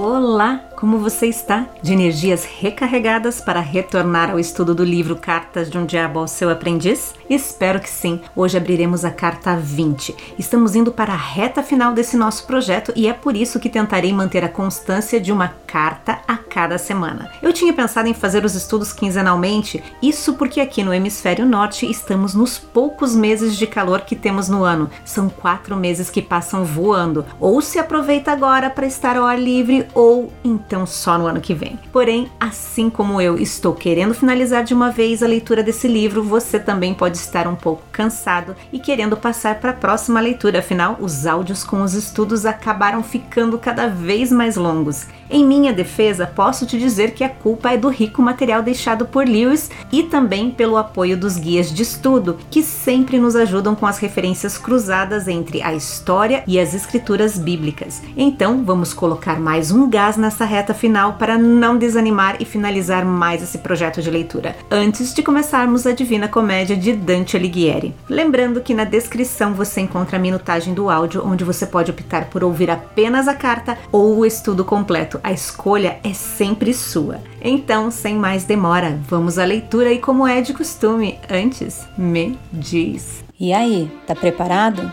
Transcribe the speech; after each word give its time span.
Olá, 0.00 0.60
como 0.76 0.96
você 0.98 1.26
está? 1.26 1.66
De 1.82 1.92
energias 1.92 2.44
recarregadas 2.44 3.40
para 3.40 3.58
retornar 3.58 4.30
ao 4.30 4.38
estudo 4.38 4.72
do 4.72 4.84
livro 4.84 5.16
Cartas 5.16 5.68
de 5.68 5.76
um 5.76 5.84
Diabo 5.84 6.20
ao 6.20 6.28
Seu 6.28 6.48
Aprendiz? 6.48 7.14
Espero 7.28 7.80
que 7.80 7.90
sim. 7.90 8.20
Hoje 8.36 8.56
abriremos 8.56 9.04
a 9.04 9.10
carta 9.10 9.56
20. 9.56 10.14
Estamos 10.38 10.76
indo 10.76 10.92
para 10.92 11.12
a 11.12 11.16
reta 11.16 11.64
final 11.64 11.92
desse 11.92 12.16
nosso 12.16 12.46
projeto 12.46 12.92
e 12.94 13.08
é 13.08 13.12
por 13.12 13.34
isso 13.34 13.58
que 13.58 13.68
tentarei 13.68 14.12
manter 14.12 14.44
a 14.44 14.48
constância 14.48 15.20
de 15.20 15.32
uma 15.32 15.48
carta 15.66 16.20
a 16.28 16.36
cada 16.36 16.78
semana. 16.78 17.32
Eu 17.42 17.52
tinha 17.52 17.72
pensado 17.72 18.08
em 18.08 18.14
fazer 18.14 18.44
os 18.44 18.54
estudos 18.54 18.92
quinzenalmente, 18.92 19.82
isso 20.00 20.34
porque 20.34 20.60
aqui 20.60 20.84
no 20.84 20.94
hemisfério 20.94 21.44
norte 21.44 21.90
estamos 21.90 22.34
nos 22.34 22.56
poucos 22.56 23.16
meses 23.16 23.56
de 23.56 23.66
calor 23.66 24.02
que 24.02 24.14
temos 24.14 24.48
no 24.48 24.62
ano. 24.62 24.88
São 25.04 25.28
quatro 25.28 25.76
meses 25.76 26.08
que 26.08 26.22
passam 26.22 26.64
voando. 26.64 27.26
Ou 27.40 27.60
se 27.60 27.80
aproveita 27.80 28.30
agora 28.30 28.70
para 28.70 28.86
estar 28.86 29.16
ao 29.16 29.26
ar 29.26 29.38
livre 29.38 29.87
ou 29.94 30.32
então 30.44 30.86
só 30.86 31.18
no 31.18 31.26
ano 31.26 31.40
que 31.40 31.54
vem. 31.54 31.78
Porém, 31.92 32.30
assim 32.38 32.88
como 32.90 33.20
eu 33.20 33.38
estou 33.38 33.74
querendo 33.74 34.14
finalizar 34.14 34.64
de 34.64 34.74
uma 34.74 34.90
vez 34.90 35.22
a 35.22 35.26
leitura 35.26 35.62
desse 35.62 35.88
livro, 35.88 36.22
você 36.22 36.58
também 36.58 36.94
pode 36.94 37.16
estar 37.16 37.46
um 37.46 37.54
pouco 37.54 37.82
cansado 37.92 38.54
e 38.72 38.78
querendo 38.78 39.16
passar 39.16 39.60
para 39.60 39.70
a 39.70 39.74
próxima 39.74 40.20
leitura, 40.20 40.60
afinal, 40.60 40.96
os 41.00 41.26
áudios 41.26 41.64
com 41.64 41.82
os 41.82 41.94
estudos 41.94 42.46
acabaram 42.46 43.02
ficando 43.02 43.58
cada 43.58 43.88
vez 43.88 44.30
mais 44.32 44.56
longos. 44.56 45.06
Em 45.30 45.44
minha 45.44 45.72
defesa, 45.72 46.26
posso 46.26 46.64
te 46.64 46.78
dizer 46.78 47.12
que 47.12 47.22
a 47.22 47.28
culpa 47.28 47.72
é 47.72 47.76
do 47.76 47.88
rico 47.88 48.22
material 48.22 48.62
deixado 48.62 49.06
por 49.06 49.26
Lewis 49.26 49.70
e 49.92 50.02
também 50.02 50.50
pelo 50.50 50.76
apoio 50.76 51.16
dos 51.16 51.36
guias 51.36 51.72
de 51.72 51.82
estudo, 51.82 52.38
que 52.50 52.62
sempre 52.62 53.18
nos 53.18 53.36
ajudam 53.36 53.74
com 53.74 53.86
as 53.86 53.98
referências 53.98 54.56
cruzadas 54.56 55.28
entre 55.28 55.62
a 55.62 55.74
história 55.74 56.42
e 56.46 56.58
as 56.58 56.74
escrituras 56.74 57.38
bíblicas. 57.38 58.02
Então, 58.16 58.64
vamos 58.64 58.94
colocar 58.94 59.38
mais 59.38 59.67
um 59.70 59.88
gás 59.88 60.16
nessa 60.16 60.44
reta 60.44 60.74
final 60.74 61.14
para 61.14 61.38
não 61.38 61.76
desanimar 61.76 62.36
e 62.40 62.44
finalizar 62.44 63.04
mais 63.04 63.42
esse 63.42 63.58
projeto 63.58 64.02
de 64.02 64.10
leitura, 64.10 64.56
antes 64.70 65.14
de 65.14 65.22
começarmos 65.22 65.86
a 65.86 65.92
Divina 65.92 66.28
Comédia 66.28 66.76
de 66.76 66.92
Dante 66.92 67.36
Alighieri. 67.36 67.94
Lembrando 68.08 68.60
que 68.60 68.74
na 68.74 68.84
descrição 68.84 69.54
você 69.54 69.80
encontra 69.80 70.16
a 70.16 70.20
minutagem 70.20 70.74
do 70.74 70.90
áudio, 70.90 71.22
onde 71.24 71.44
você 71.44 71.66
pode 71.66 71.90
optar 71.90 72.26
por 72.26 72.42
ouvir 72.42 72.70
apenas 72.70 73.28
a 73.28 73.34
carta 73.34 73.78
ou 73.92 74.18
o 74.18 74.26
estudo 74.26 74.64
completo 74.64 75.18
a 75.22 75.32
escolha 75.32 75.98
é 76.02 76.12
sempre 76.12 76.72
sua. 76.74 77.20
Então, 77.40 77.90
sem 77.90 78.16
mais 78.16 78.44
demora, 78.44 78.98
vamos 79.08 79.38
à 79.38 79.44
leitura 79.44 79.92
e, 79.92 79.98
como 79.98 80.26
é 80.26 80.40
de 80.40 80.52
costume, 80.52 81.18
antes, 81.30 81.86
me 81.96 82.38
diz. 82.52 83.24
E 83.38 83.52
aí, 83.52 83.90
tá 84.06 84.14
preparado? 84.14 84.90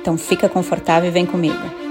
Então 0.00 0.16
fica 0.16 0.48
confortável 0.48 1.08
e 1.08 1.12
vem 1.12 1.26
comigo. 1.26 1.89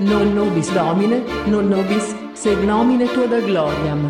Non 0.00 0.34
nobis 0.34 0.72
domine, 0.72 1.22
non 1.46 1.68
nobis 1.68 2.14
sed 2.32 2.64
nomine 2.64 3.06
tua 3.12 3.26
da 3.28 3.40
gloriam. 3.40 4.08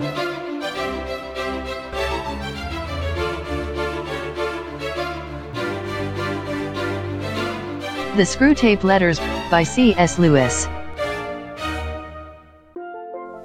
The 8.17 8.23
Screwtape 8.23 8.85
Letters 8.85 9.19
by 9.51 9.65
C.S. 9.65 10.19
Lewis. 10.21 10.69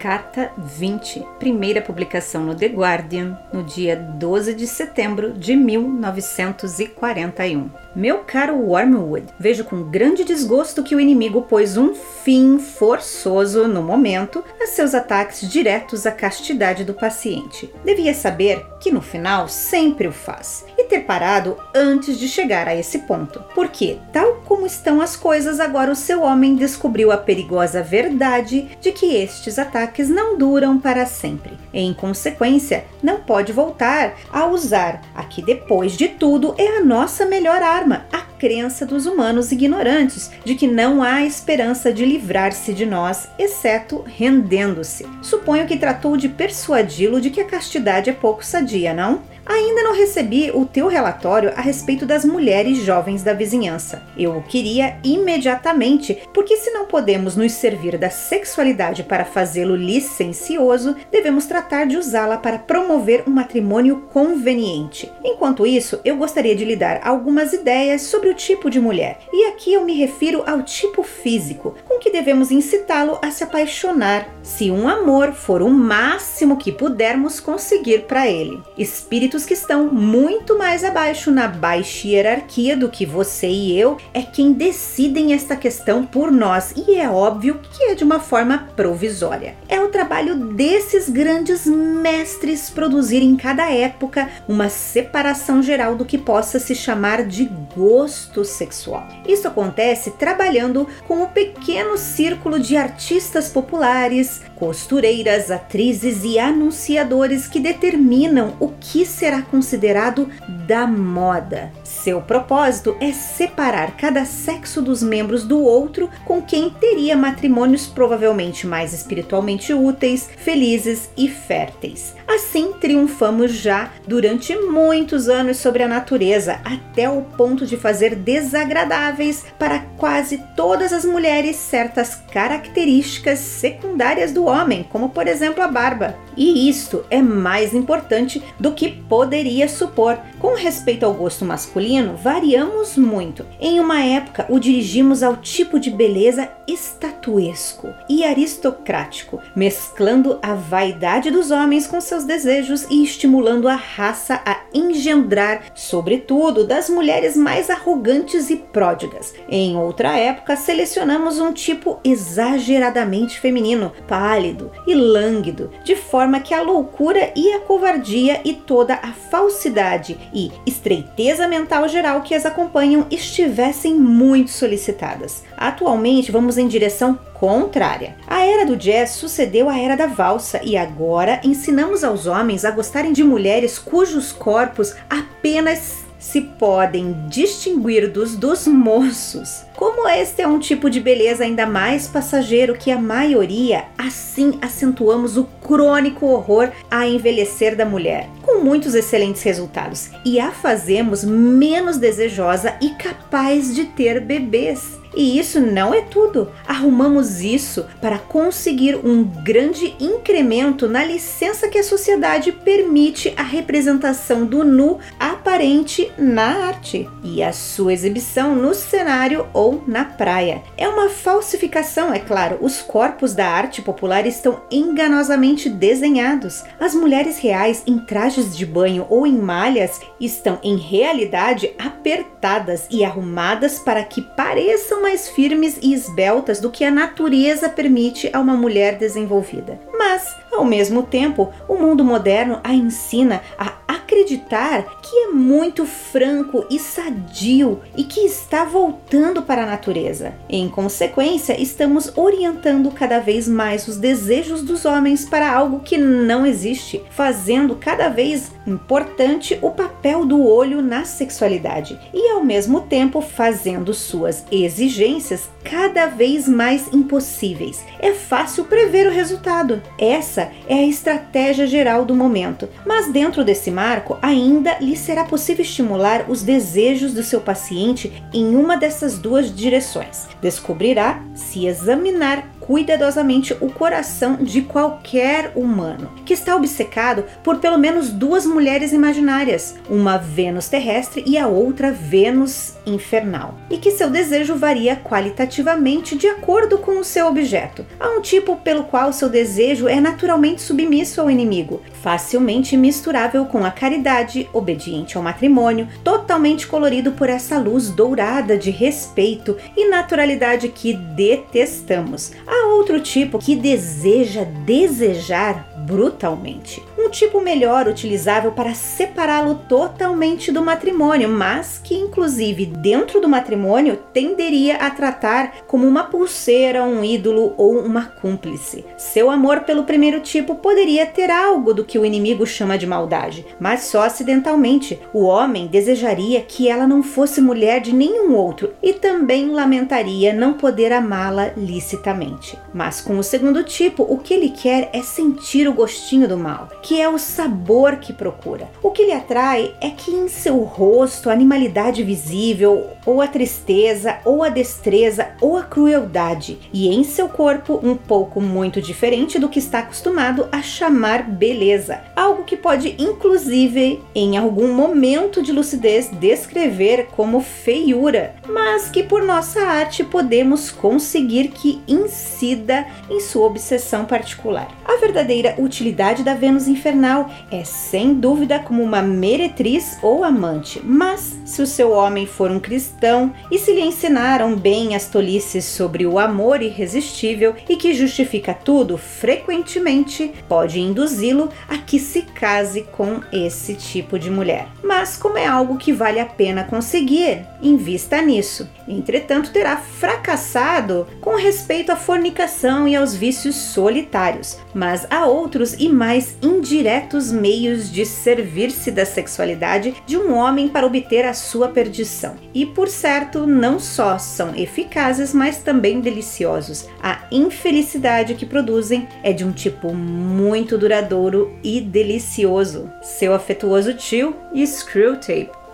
Carta 0.05 0.51
20, 0.55 1.25
primeira 1.39 1.81
publicação 1.81 2.43
no 2.43 2.53
The 2.53 2.67
Guardian, 2.67 3.35
no 3.51 3.63
dia 3.63 3.95
12 3.95 4.53
de 4.53 4.67
setembro 4.67 5.33
de 5.33 5.55
1941. 5.55 7.71
Meu 7.95 8.19
caro 8.19 8.55
Wormwood, 8.55 9.25
vejo 9.39 9.63
com 9.63 9.89
grande 9.89 10.23
desgosto 10.23 10.83
que 10.83 10.95
o 10.95 10.99
inimigo 10.99 11.41
pôs 11.41 11.75
um 11.75 11.95
fim 11.95 12.59
forçoso, 12.59 13.67
no 13.67 13.81
momento, 13.81 14.43
a 14.61 14.67
seus 14.67 14.93
ataques 14.93 15.49
diretos 15.49 16.05
à 16.05 16.11
castidade 16.11 16.83
do 16.83 16.93
paciente. 16.93 17.73
Devia 17.83 18.13
saber 18.13 18.63
que 18.79 18.91
no 18.91 19.01
final 19.01 19.47
sempre 19.47 20.07
o 20.07 20.11
faz, 20.11 20.67
e 20.77 20.83
ter 20.83 20.99
parado 20.99 21.57
antes 21.73 22.19
de 22.19 22.27
chegar 22.27 22.67
a 22.67 22.75
esse 22.75 22.99
ponto. 22.99 23.43
Porque, 23.55 23.97
tal 24.13 24.34
como 24.45 24.65
estão 24.65 25.01
as 25.01 25.15
coisas, 25.15 25.59
agora 25.59 25.91
o 25.91 25.95
seu 25.95 26.21
homem 26.21 26.55
descobriu 26.55 27.11
a 27.11 27.17
perigosa 27.17 27.81
verdade 27.81 28.69
de 28.79 28.91
que 28.91 29.15
estes 29.15 29.59
ataques 29.59 30.09
não 30.09 30.37
duram 30.37 30.79
para 30.79 31.05
sempre. 31.05 31.57
Em 31.73 31.93
consequência, 31.93 32.85
não 33.01 33.21
pode 33.21 33.51
voltar 33.51 34.15
a 34.31 34.45
usar 34.45 35.01
a 35.13 35.23
que, 35.23 35.41
depois 35.41 35.97
de 35.97 36.07
tudo, 36.07 36.55
é 36.57 36.77
a 36.77 36.83
nossa 36.83 37.25
melhor 37.25 37.61
arma, 37.61 38.05
a 38.11 38.19
crença 38.19 38.85
dos 38.85 39.05
humanos 39.05 39.51
ignorantes 39.51 40.31
de 40.43 40.55
que 40.55 40.67
não 40.67 41.01
há 41.01 41.23
esperança 41.23 41.91
de 41.91 42.05
livrar-se 42.05 42.73
de 42.73 42.85
nós, 42.85 43.27
exceto 43.39 44.03
rendendo-se. 44.05 45.07
Suponho 45.21 45.65
que 45.65 45.77
tratou 45.77 46.15
de 46.17 46.29
persuadi-lo 46.29 47.19
de 47.19 47.29
que 47.29 47.41
a 47.41 47.45
castidade 47.45 48.09
é 48.09 48.13
pouco 48.13 48.45
sadia, 48.45 48.93
não? 48.93 49.21
Ainda 49.45 49.83
não 49.83 49.93
recebi 49.93 50.49
o 50.51 50.65
teu 50.65 50.87
relatório 50.87 51.53
a 51.55 51.61
respeito 51.61 52.05
das 52.05 52.25
mulheres 52.25 52.79
jovens 52.79 53.21
da 53.21 53.31
vizinhança. 53.31 54.01
Eu 54.17 54.37
o 54.37 54.41
queria 54.41 54.97
imediatamente, 55.03 56.17
porque 56.33 56.57
se 56.57 56.71
não 56.71 56.85
podemos 56.85 57.35
nos 57.35 57.51
servir 57.51 57.97
da 57.97 58.09
sexualidade 58.09 59.03
para 59.03 59.23
fazê-lo 59.23 59.75
licencioso, 59.75 60.95
devemos 61.11 61.45
tratar 61.45 61.85
de 61.85 61.95
usá-la 61.95 62.37
para 62.37 62.57
promover 62.57 63.23
um 63.27 63.31
matrimônio 63.31 64.07
conveniente. 64.11 65.11
Enquanto 65.23 65.67
isso, 65.67 65.99
eu 66.03 66.17
gostaria 66.17 66.55
de 66.55 66.65
lhe 66.65 66.75
dar 66.75 67.01
algumas 67.03 67.53
ideias 67.53 68.01
sobre 68.01 68.29
o 68.29 68.33
tipo 68.33 68.69
de 68.69 68.79
mulher. 68.79 69.19
E 69.31 69.45
aqui 69.45 69.73
eu 69.73 69.85
me 69.85 69.93
refiro 69.93 70.43
ao 70.47 70.63
tipo 70.63 71.03
físico, 71.03 71.75
com 71.87 71.99
que 71.99 72.09
devemos 72.09 72.51
incitá-lo 72.51 73.19
a 73.21 73.29
se 73.29 73.43
apaixonar, 73.43 74.27
se 74.41 74.71
um 74.71 74.87
amor 74.87 75.33
for 75.33 75.61
o 75.61 75.69
máximo 75.69 76.57
que 76.57 76.71
pudermos 76.71 77.39
conseguir 77.39 78.03
para 78.07 78.27
ele. 78.27 78.61
Espírito 78.77 79.34
espíritos 79.35 79.45
que 79.45 79.53
estão 79.53 79.87
muito 79.91 80.57
mais 80.57 80.83
abaixo 80.83 81.29
na 81.29 81.47
baixa 81.47 82.07
hierarquia 82.07 82.77
do 82.77 82.89
que 82.89 83.05
você 83.05 83.47
e 83.47 83.77
eu 83.77 83.97
é 84.13 84.21
quem 84.21 84.53
decidem 84.53 85.33
esta 85.33 85.55
questão 85.55 86.05
por 86.05 86.31
nós 86.31 86.73
e 86.75 86.95
é 86.95 87.09
óbvio 87.09 87.59
que 87.59 87.83
é 87.85 87.95
de 87.95 88.03
uma 88.03 88.19
forma 88.19 88.69
provisória. 88.75 89.55
É 89.67 89.79
o 89.79 89.89
trabalho 89.89 90.35
desses 90.35 91.09
grandes 91.09 91.65
mestres 91.65 92.69
produzir 92.69 93.21
em 93.21 93.35
cada 93.35 93.69
época 93.69 94.29
uma 94.47 94.69
separação 94.69 95.61
geral 95.61 95.95
do 95.95 96.05
que 96.05 96.17
possa 96.17 96.59
se 96.59 96.75
chamar 96.75 97.23
de 97.23 97.49
gosto 97.75 98.45
sexual. 98.45 99.07
Isso 99.27 99.47
acontece 99.47 100.11
trabalhando 100.11 100.87
com 101.07 101.23
o 101.23 101.27
pequeno 101.27 101.97
círculo 101.97 102.59
de 102.59 102.77
artistas 102.77 103.49
populares, 103.49 104.41
costureiras, 104.55 105.51
atrizes 105.51 106.23
e 106.23 106.39
anunciadores 106.39 107.47
que 107.47 107.59
determinam 107.59 108.55
o 108.59 108.69
que 108.69 109.05
será 109.05 109.24
considerado 109.43 110.29
da 110.67 110.85
moda. 110.87 111.71
Seu 112.05 112.21
propósito 112.21 112.95
é 113.01 113.11
separar 113.11 113.97
cada 113.97 114.25
sexo 114.25 114.79
dos 114.79 115.01
membros 115.01 115.43
do 115.43 115.59
outro 115.59 116.07
com 116.23 116.39
quem 116.39 116.69
teria 116.69 117.17
matrimônios 117.17 117.87
provavelmente 117.87 118.67
mais 118.67 118.93
espiritualmente 118.93 119.73
úteis, 119.73 120.29
felizes 120.37 121.09
e 121.17 121.27
férteis. 121.27 122.13
Assim 122.27 122.73
triunfamos 122.73 123.53
já 123.53 123.91
durante 124.07 124.55
muitos 124.55 125.27
anos 125.27 125.57
sobre 125.57 125.81
a 125.81 125.87
natureza, 125.87 126.59
até 126.63 127.09
o 127.09 127.23
ponto 127.23 127.65
de 127.65 127.75
fazer 127.75 128.13
desagradáveis 128.13 129.43
para 129.57 129.79
quase 129.97 130.43
todas 130.55 130.93
as 130.93 131.05
mulheres 131.05 131.55
certas 131.55 132.13
características 132.31 133.39
secundárias 133.39 134.31
do 134.31 134.45
homem, 134.45 134.85
como 134.91 135.09
por 135.09 135.27
exemplo 135.27 135.63
a 135.63 135.67
barba. 135.67 136.15
E 136.37 136.69
isto 136.69 137.03
é 137.09 137.21
mais 137.21 137.73
importante 137.73 138.43
do 138.59 138.73
que 138.73 138.91
poderia 138.91 139.67
supor. 139.67 140.19
Com 140.39 140.53
respeito 140.53 141.05
ao 141.05 141.13
gosto 141.13 141.45
masculino, 141.45 141.94
variamos 142.03 142.97
muito. 142.97 143.45
Em 143.59 143.79
uma 143.79 144.03
época, 144.03 144.45
o 144.49 144.59
dirigimos 144.59 145.23
ao 145.23 145.37
tipo 145.37 145.79
de 145.79 145.89
beleza 145.89 146.49
estatuesco 146.67 147.93
e 148.09 148.23
aristocrático, 148.23 149.39
mesclando 149.55 150.39
a 150.41 150.53
vaidade 150.53 151.29
dos 151.29 151.51
homens 151.51 151.87
com 151.87 152.01
seus 152.01 152.23
desejos 152.23 152.85
e 152.89 153.03
estimulando 153.03 153.67
a 153.67 153.75
raça 153.75 154.41
a 154.45 154.61
engendrar, 154.73 155.65
sobretudo, 155.73 156.65
das 156.65 156.89
mulheres 156.89 157.37
mais 157.37 157.69
arrogantes 157.69 158.49
e 158.49 158.57
pródigas. 158.57 159.33
Em 159.47 159.77
outra 159.77 160.17
época, 160.17 160.55
selecionamos 160.55 161.39
um 161.39 161.53
tipo 161.53 161.99
exageradamente 162.03 163.39
feminino, 163.39 163.91
pálido 164.07 164.71
e 164.87 164.93
lânguido, 164.93 165.71
de 165.83 165.95
forma 165.95 166.39
que 166.39 166.53
a 166.53 166.61
loucura 166.61 167.31
e 167.35 167.53
a 167.53 167.59
covardia 167.59 168.41
e 168.43 168.53
toda 168.53 168.95
a 168.95 169.13
falsidade 169.13 170.17
e 170.33 170.51
estreiteza 170.65 171.47
mental 171.47 171.84
geral 171.87 172.21
que 172.21 172.33
as 172.33 172.45
acompanham 172.45 173.05
estivessem 173.09 173.95
muito 173.95 174.51
solicitadas. 174.51 175.43
Atualmente, 175.57 176.31
vamos 176.31 176.57
em 176.57 176.67
direção 176.67 177.19
contrária. 177.33 178.15
A 178.27 178.45
era 178.45 178.65
do 178.65 178.77
jazz 178.77 179.11
sucedeu 179.11 179.69
à 179.69 179.77
era 179.77 179.95
da 179.95 180.07
valsa 180.07 180.61
e 180.63 180.77
agora 180.77 181.41
ensinamos 181.43 182.03
aos 182.03 182.27
homens 182.27 182.63
a 182.63 182.71
gostarem 182.71 183.11
de 183.11 183.23
mulheres 183.23 183.77
cujos 183.77 184.31
corpos 184.31 184.95
apenas 185.09 186.04
se 186.25 186.41
podem 186.41 187.15
distinguir 187.29 188.11
dos 188.11 188.35
dos 188.35 188.67
moços. 188.67 189.63
Como 189.75 190.07
este 190.09 190.41
é 190.41 190.47
um 190.47 190.57
tipo 190.57 190.89
de 190.89 190.99
beleza 190.99 191.43
ainda 191.43 191.67
mais 191.67 192.07
passageiro 192.07 192.75
que 192.75 192.89
a 192.91 192.99
maioria, 192.99 193.85
assim 193.97 194.57
acentuamos 194.61 195.37
o 195.37 195.43
crônico 195.43 196.25
horror 196.25 196.71
a 196.89 197.07
envelhecer 197.07 197.75
da 197.75 197.85
mulher, 197.85 198.27
com 198.41 198.63
muitos 198.63 198.95
excelentes 198.95 199.43
resultados, 199.43 200.09
e 200.25 200.39
a 200.39 200.51
fazemos 200.51 201.23
menos 201.23 201.97
desejosa 201.97 202.75
e 202.81 202.89
capaz 202.91 203.73
de 203.75 203.85
ter 203.85 204.19
bebês. 204.19 205.04
E 205.15 205.39
isso 205.39 205.59
não 205.59 205.93
é 205.93 206.01
tudo. 206.01 206.51
Arrumamos 206.67 207.41
isso 207.41 207.85
para 208.01 208.17
conseguir 208.17 208.95
um 208.95 209.23
grande 209.23 209.95
incremento 209.99 210.87
na 210.87 211.03
licença 211.03 211.67
que 211.67 211.77
a 211.77 211.83
sociedade 211.83 212.51
permite 212.51 213.33
a 213.37 213.43
representação 213.43 214.45
do 214.45 214.63
nu 214.63 214.99
aparente 215.19 216.11
na 216.17 216.67
arte 216.67 217.09
e 217.23 217.41
a 217.41 217.53
sua 217.53 217.93
exibição 217.93 218.55
no 218.55 218.73
cenário 218.73 219.47
ou 219.53 219.83
na 219.87 220.03
praia. 220.03 220.61
É 220.77 220.87
uma 220.87 221.09
falsificação, 221.09 222.13
é 222.13 222.19
claro. 222.19 222.57
Os 222.61 222.81
corpos 222.81 223.33
da 223.33 223.47
arte 223.47 223.81
popular 223.81 224.25
estão 224.25 224.61
enganosamente 224.69 225.69
desenhados. 225.69 226.63
As 226.79 226.93
mulheres 226.93 227.37
reais 227.37 227.83
em 227.87 227.99
trajes 227.99 228.55
de 228.55 228.65
banho 228.65 229.05
ou 229.09 229.25
em 229.25 229.37
malhas 229.37 229.99
estão 230.19 230.59
em 230.63 230.75
realidade 230.77 231.71
apertadas 231.77 232.87
e 232.89 233.05
arrumadas 233.05 233.79
para 233.79 234.03
que 234.03 234.21
pareçam 234.21 235.04
mais 235.05 235.29
firmes 235.29 235.77
e 235.83 235.93
esbeltas 235.93 236.59
do 236.59 236.71
que 236.71 236.83
a 236.83 236.89
natureza 236.89 237.69
permite 237.69 238.27
a 238.33 238.39
uma 238.39 238.57
mulher 238.57 238.97
desenvolvida. 238.97 239.79
Mas, 239.93 240.35
ao 240.55 240.65
mesmo 240.65 241.03
tempo, 241.03 241.51
o 241.67 241.75
mundo 241.75 242.03
moderno 242.03 242.59
a 242.63 242.73
ensina 242.73 243.41
a 243.57 243.73
acreditar 243.87 244.83
que 245.01 245.15
é 245.25 245.27
muito 245.27 245.85
franco 245.85 246.65
e 246.69 246.79
sadio 246.79 247.81
e 247.97 248.03
que 248.03 248.21
está 248.21 248.63
voltando 248.63 249.41
para 249.41 249.63
a 249.63 249.65
natureza. 249.65 250.33
Em 250.49 250.69
consequência, 250.69 251.59
estamos 251.59 252.11
orientando 252.15 252.91
cada 252.91 253.19
vez 253.19 253.47
mais 253.47 253.87
os 253.87 253.97
desejos 253.97 254.61
dos 254.61 254.85
homens 254.85 255.25
para 255.25 255.51
algo 255.51 255.79
que 255.79 255.97
não 255.97 256.45
existe, 256.45 257.03
fazendo 257.09 257.75
cada 257.75 258.09
vez 258.09 258.51
importante 258.65 259.57
o 259.61 259.71
papel 259.71 260.25
do 260.25 260.43
olho 260.43 260.81
na 260.81 261.05
sexualidade 261.05 261.99
e, 262.13 262.29
ao 262.29 262.43
mesmo 262.43 262.81
tempo, 262.81 263.21
fazendo 263.21 263.93
suas 263.93 264.45
exigências 264.51 265.49
cada 265.63 266.05
vez 266.05 266.47
mais 266.47 266.91
impossíveis. 266.93 267.83
É 267.99 268.11
fácil 268.13 268.65
prever 268.65 269.07
o 269.07 269.11
resultado. 269.11 269.81
Essa 269.97 270.44
é 270.67 270.75
a 270.75 270.85
estratégia 270.85 271.67
geral 271.67 272.05
do 272.05 272.15
momento, 272.15 272.67
mas 272.85 273.11
dentro 273.11 273.43
desse 273.43 273.71
marco 273.71 274.17
ainda 274.21 274.77
lhe 274.79 274.95
será 274.95 275.23
possível 275.23 275.63
estimular 275.63 276.25
os 276.29 276.43
desejos 276.43 277.13
do 277.13 277.23
seu 277.23 277.41
paciente 277.41 278.23
em 278.33 278.55
uma 278.55 278.77
dessas 278.77 279.17
duas 279.17 279.53
direções. 279.53 280.27
Descobrirá 280.41 281.21
se 281.33 281.65
examinar 281.65 282.47
cuidadosamente 282.65 283.55
o 283.61 283.71
coração 283.71 284.37
de 284.37 284.63
qualquer 284.63 285.51
humano 285.55 286.11
que 286.25 286.33
está 286.33 286.55
obcecado 286.55 287.23
por 287.43 287.57
pelo 287.57 287.77
menos 287.77 288.09
duas 288.09 288.45
mulheres 288.45 288.91
imaginárias, 288.91 289.75
uma 289.89 290.17
Vênus 290.17 290.67
terrestre 290.67 291.23
e 291.27 291.37
a 291.37 291.47
outra 291.47 291.91
Vênus 291.91 292.73
infernal, 292.85 293.55
e 293.69 293.77
que 293.77 293.91
seu 293.91 294.09
desejo 294.09 294.55
varia 294.55 294.95
qualitativamente 294.95 296.15
de 296.15 296.27
acordo 296.27 296.77
com 296.77 296.99
o 296.99 297.03
seu 297.03 297.27
objeto. 297.27 297.85
Há 297.99 298.09
um 298.09 298.21
tipo 298.21 298.55
pelo 298.57 298.85
qual 298.85 299.13
seu 299.13 299.29
desejo 299.29 299.87
é 299.87 299.99
naturalmente 300.35 300.61
submisso 300.61 301.21
ao 301.21 301.31
inimigo, 301.31 301.81
facilmente 302.01 302.75
misturável 302.75 303.45
com 303.45 303.63
a 303.63 303.71
caridade, 303.71 304.49
obediente 304.51 305.15
ao 305.15 305.23
matrimônio, 305.23 305.87
totalmente 306.03 306.67
colorido 306.67 307.13
por 307.13 307.29
essa 307.29 307.57
luz 307.57 307.89
dourada 307.89 308.57
de 308.57 308.69
respeito 308.69 309.55
e 309.77 309.87
naturalidade 309.87 310.67
que 310.67 310.93
detestamos. 310.93 312.33
Há 312.45 312.67
outro 312.73 312.99
tipo 312.99 313.39
que 313.39 313.55
deseja 313.55 314.43
desejar 314.65 315.74
brutalmente. 315.85 316.83
Um 316.97 317.09
tipo 317.09 317.39
melhor 317.39 317.87
utilizável 317.87 318.51
para 318.51 318.73
separá-lo 318.73 319.61
totalmente 319.69 320.51
do 320.51 320.63
matrimônio, 320.63 321.29
mas 321.29 321.79
que, 321.83 321.93
inclusive, 321.93 322.65
dentro 322.65 323.21
do 323.21 323.29
matrimônio, 323.29 323.99
tenderia 324.11 324.77
a 324.77 324.89
tratar 324.89 325.57
como 325.67 325.87
uma 325.87 326.05
pulseira, 326.05 326.83
um 326.83 327.03
ídolo 327.03 327.53
ou 327.57 327.77
uma 327.77 328.05
cúmplice. 328.05 328.83
Seu 328.97 329.29
amor 329.29 329.61
pelo 329.61 329.83
primeiro 329.83 330.19
tipo 330.21 330.55
poderia 330.55 331.05
ter 331.05 331.29
algo 331.29 331.73
do 331.73 331.85
que 331.85 331.99
o 331.99 332.05
inimigo 332.05 332.45
chama 332.45 332.77
de 332.77 332.87
maldade, 332.87 333.45
mas 333.59 333.81
só 333.81 334.03
acidentalmente. 334.03 334.99
O 335.13 335.23
homem 335.25 335.67
desejaria 335.67 336.41
que 336.41 336.67
ela 336.67 336.87
não 336.87 337.03
fosse 337.03 337.39
mulher 337.39 337.79
de 337.79 337.93
nenhum 337.93 338.33
outro 338.33 338.73
e 338.81 338.93
também 338.93 339.49
lamentaria 339.51 340.33
não 340.33 340.53
poder 340.53 340.91
amá-la 340.91 341.51
licitamente. 341.55 342.57
Mas 342.73 343.01
com 343.01 343.19
o 343.19 343.23
segundo 343.23 343.63
tipo, 343.63 344.03
o 344.03 344.17
que 344.17 344.33
ele 344.33 344.49
quer 344.49 344.89
é 344.91 345.01
sentir 345.01 345.67
o 345.67 345.74
gostinho 345.75 346.27
do 346.27 346.37
mal, 346.37 346.69
que 346.81 346.99
é 346.99 347.07
o 347.07 347.17
sabor 347.17 347.97
que 347.97 348.13
procura. 348.13 348.69
O 348.81 348.91
que 348.91 349.05
lhe 349.05 349.11
atrai 349.11 349.75
é 349.81 349.89
que 349.89 350.11
em 350.11 350.27
seu 350.27 350.59
rosto 350.59 351.29
a 351.29 351.33
animalidade 351.33 352.01
visível, 352.01 352.87
ou 353.05 353.21
a 353.21 353.27
tristeza, 353.27 354.17
ou 354.25 354.43
a 354.43 354.49
destreza, 354.49 355.27
ou 355.39 355.57
a 355.57 355.63
crueldade, 355.63 356.57
e 356.73 356.87
em 356.87 357.03
seu 357.03 357.29
corpo 357.29 357.79
um 357.83 357.95
pouco 357.95 358.41
muito 358.41 358.81
diferente 358.81 359.37
do 359.37 359.49
que 359.49 359.59
está 359.59 359.79
acostumado 359.79 360.47
a 360.51 360.61
chamar 360.61 361.23
beleza, 361.23 362.01
algo 362.15 362.43
que 362.43 362.57
pode 362.57 362.95
inclusive 362.97 364.01
em 364.13 364.37
algum 364.37 364.73
momento 364.73 365.41
de 365.41 365.51
lucidez 365.51 366.09
descrever 366.09 367.07
como 367.15 367.41
feiura, 367.41 368.35
mas 368.47 368.89
que 368.89 369.03
por 369.03 369.23
nossa 369.23 369.61
arte 369.61 370.03
podemos 370.03 370.71
conseguir 370.71 371.49
que 371.49 371.81
incida 371.87 372.85
em 373.09 373.19
sua 373.19 373.45
obsessão 373.45 374.05
particular. 374.05 374.67
A 374.85 374.97
verdadeira 374.97 375.55
utilidade 375.65 376.23
da 376.23 376.33
Vênus 376.33 376.67
infernal 376.67 377.29
é 377.51 377.63
sem 377.63 378.13
dúvida 378.13 378.59
como 378.59 378.83
uma 378.83 379.01
meretriz 379.01 379.97
ou 380.01 380.23
amante, 380.23 380.81
mas 380.83 381.37
se 381.45 381.61
o 381.61 381.67
seu 381.67 381.91
homem 381.91 382.25
for 382.25 382.51
um 382.51 382.59
cristão 382.59 383.33
e 383.51 383.57
se 383.57 383.73
lhe 383.73 383.81
ensinaram 383.81 384.55
bem 384.55 384.95
as 384.95 385.07
tolices 385.07 385.65
sobre 385.65 386.05
o 386.05 386.17
amor 386.19 386.61
irresistível 386.61 387.55
e 387.67 387.75
que 387.75 387.93
justifica 387.93 388.53
tudo, 388.53 388.97
frequentemente 388.97 390.31
pode 390.47 390.79
induzi-lo 390.79 391.49
a 391.67 391.77
que 391.77 391.99
se 391.99 392.21
case 392.21 392.83
com 392.91 393.21
esse 393.31 393.75
tipo 393.75 394.17
de 394.17 394.29
mulher. 394.29 394.67
Mas 394.83 395.17
como 395.17 395.37
é 395.37 395.45
algo 395.45 395.77
que 395.77 395.91
vale 395.91 396.19
a 396.19 396.25
pena 396.25 396.63
conseguir, 396.63 397.45
invista 397.61 398.21
nisso. 398.21 398.69
Entretanto, 398.87 399.51
terá 399.51 399.77
fracassado 399.77 401.07
com 401.21 401.35
respeito 401.35 401.91
à 401.91 401.95
fornicação 401.95 402.87
e 402.87 402.95
aos 402.95 403.15
vícios 403.15 403.55
solitários, 403.55 404.57
mas 404.75 405.07
há 405.09 405.25
outros 405.25 405.73
e 405.79 405.87
mais 405.87 406.37
indiretos 406.41 407.31
meios 407.31 407.89
de 407.89 408.05
servir-se 408.05 408.91
da 408.91 409.05
sexualidade 409.05 409.95
de 410.05 410.17
um 410.17 410.35
homem 410.35 410.67
para 410.67 410.85
obter 410.85 411.25
a 411.25 411.33
sua 411.33 411.69
perdição. 411.69 412.35
E 412.53 412.65
por 412.65 412.89
certo, 412.89 413.47
não 413.47 413.79
só 413.79 414.19
são 414.19 414.53
eficazes, 414.53 415.33
mas 415.33 415.59
também 415.59 416.01
deliciosos. 416.01 416.87
A 417.01 417.21
infelicidade 417.31 418.35
que 418.35 418.45
produzem 418.45 419.07
é 419.23 419.31
de 419.31 419.45
um 419.45 419.53
tipo 419.53 419.93
muito 419.93 420.77
duradouro 420.77 421.57
e 421.63 421.79
delicioso. 421.79 422.91
Seu 423.01 423.33
afetuoso 423.33 423.93
tio 423.93 424.35
Screwtape. 424.65 425.64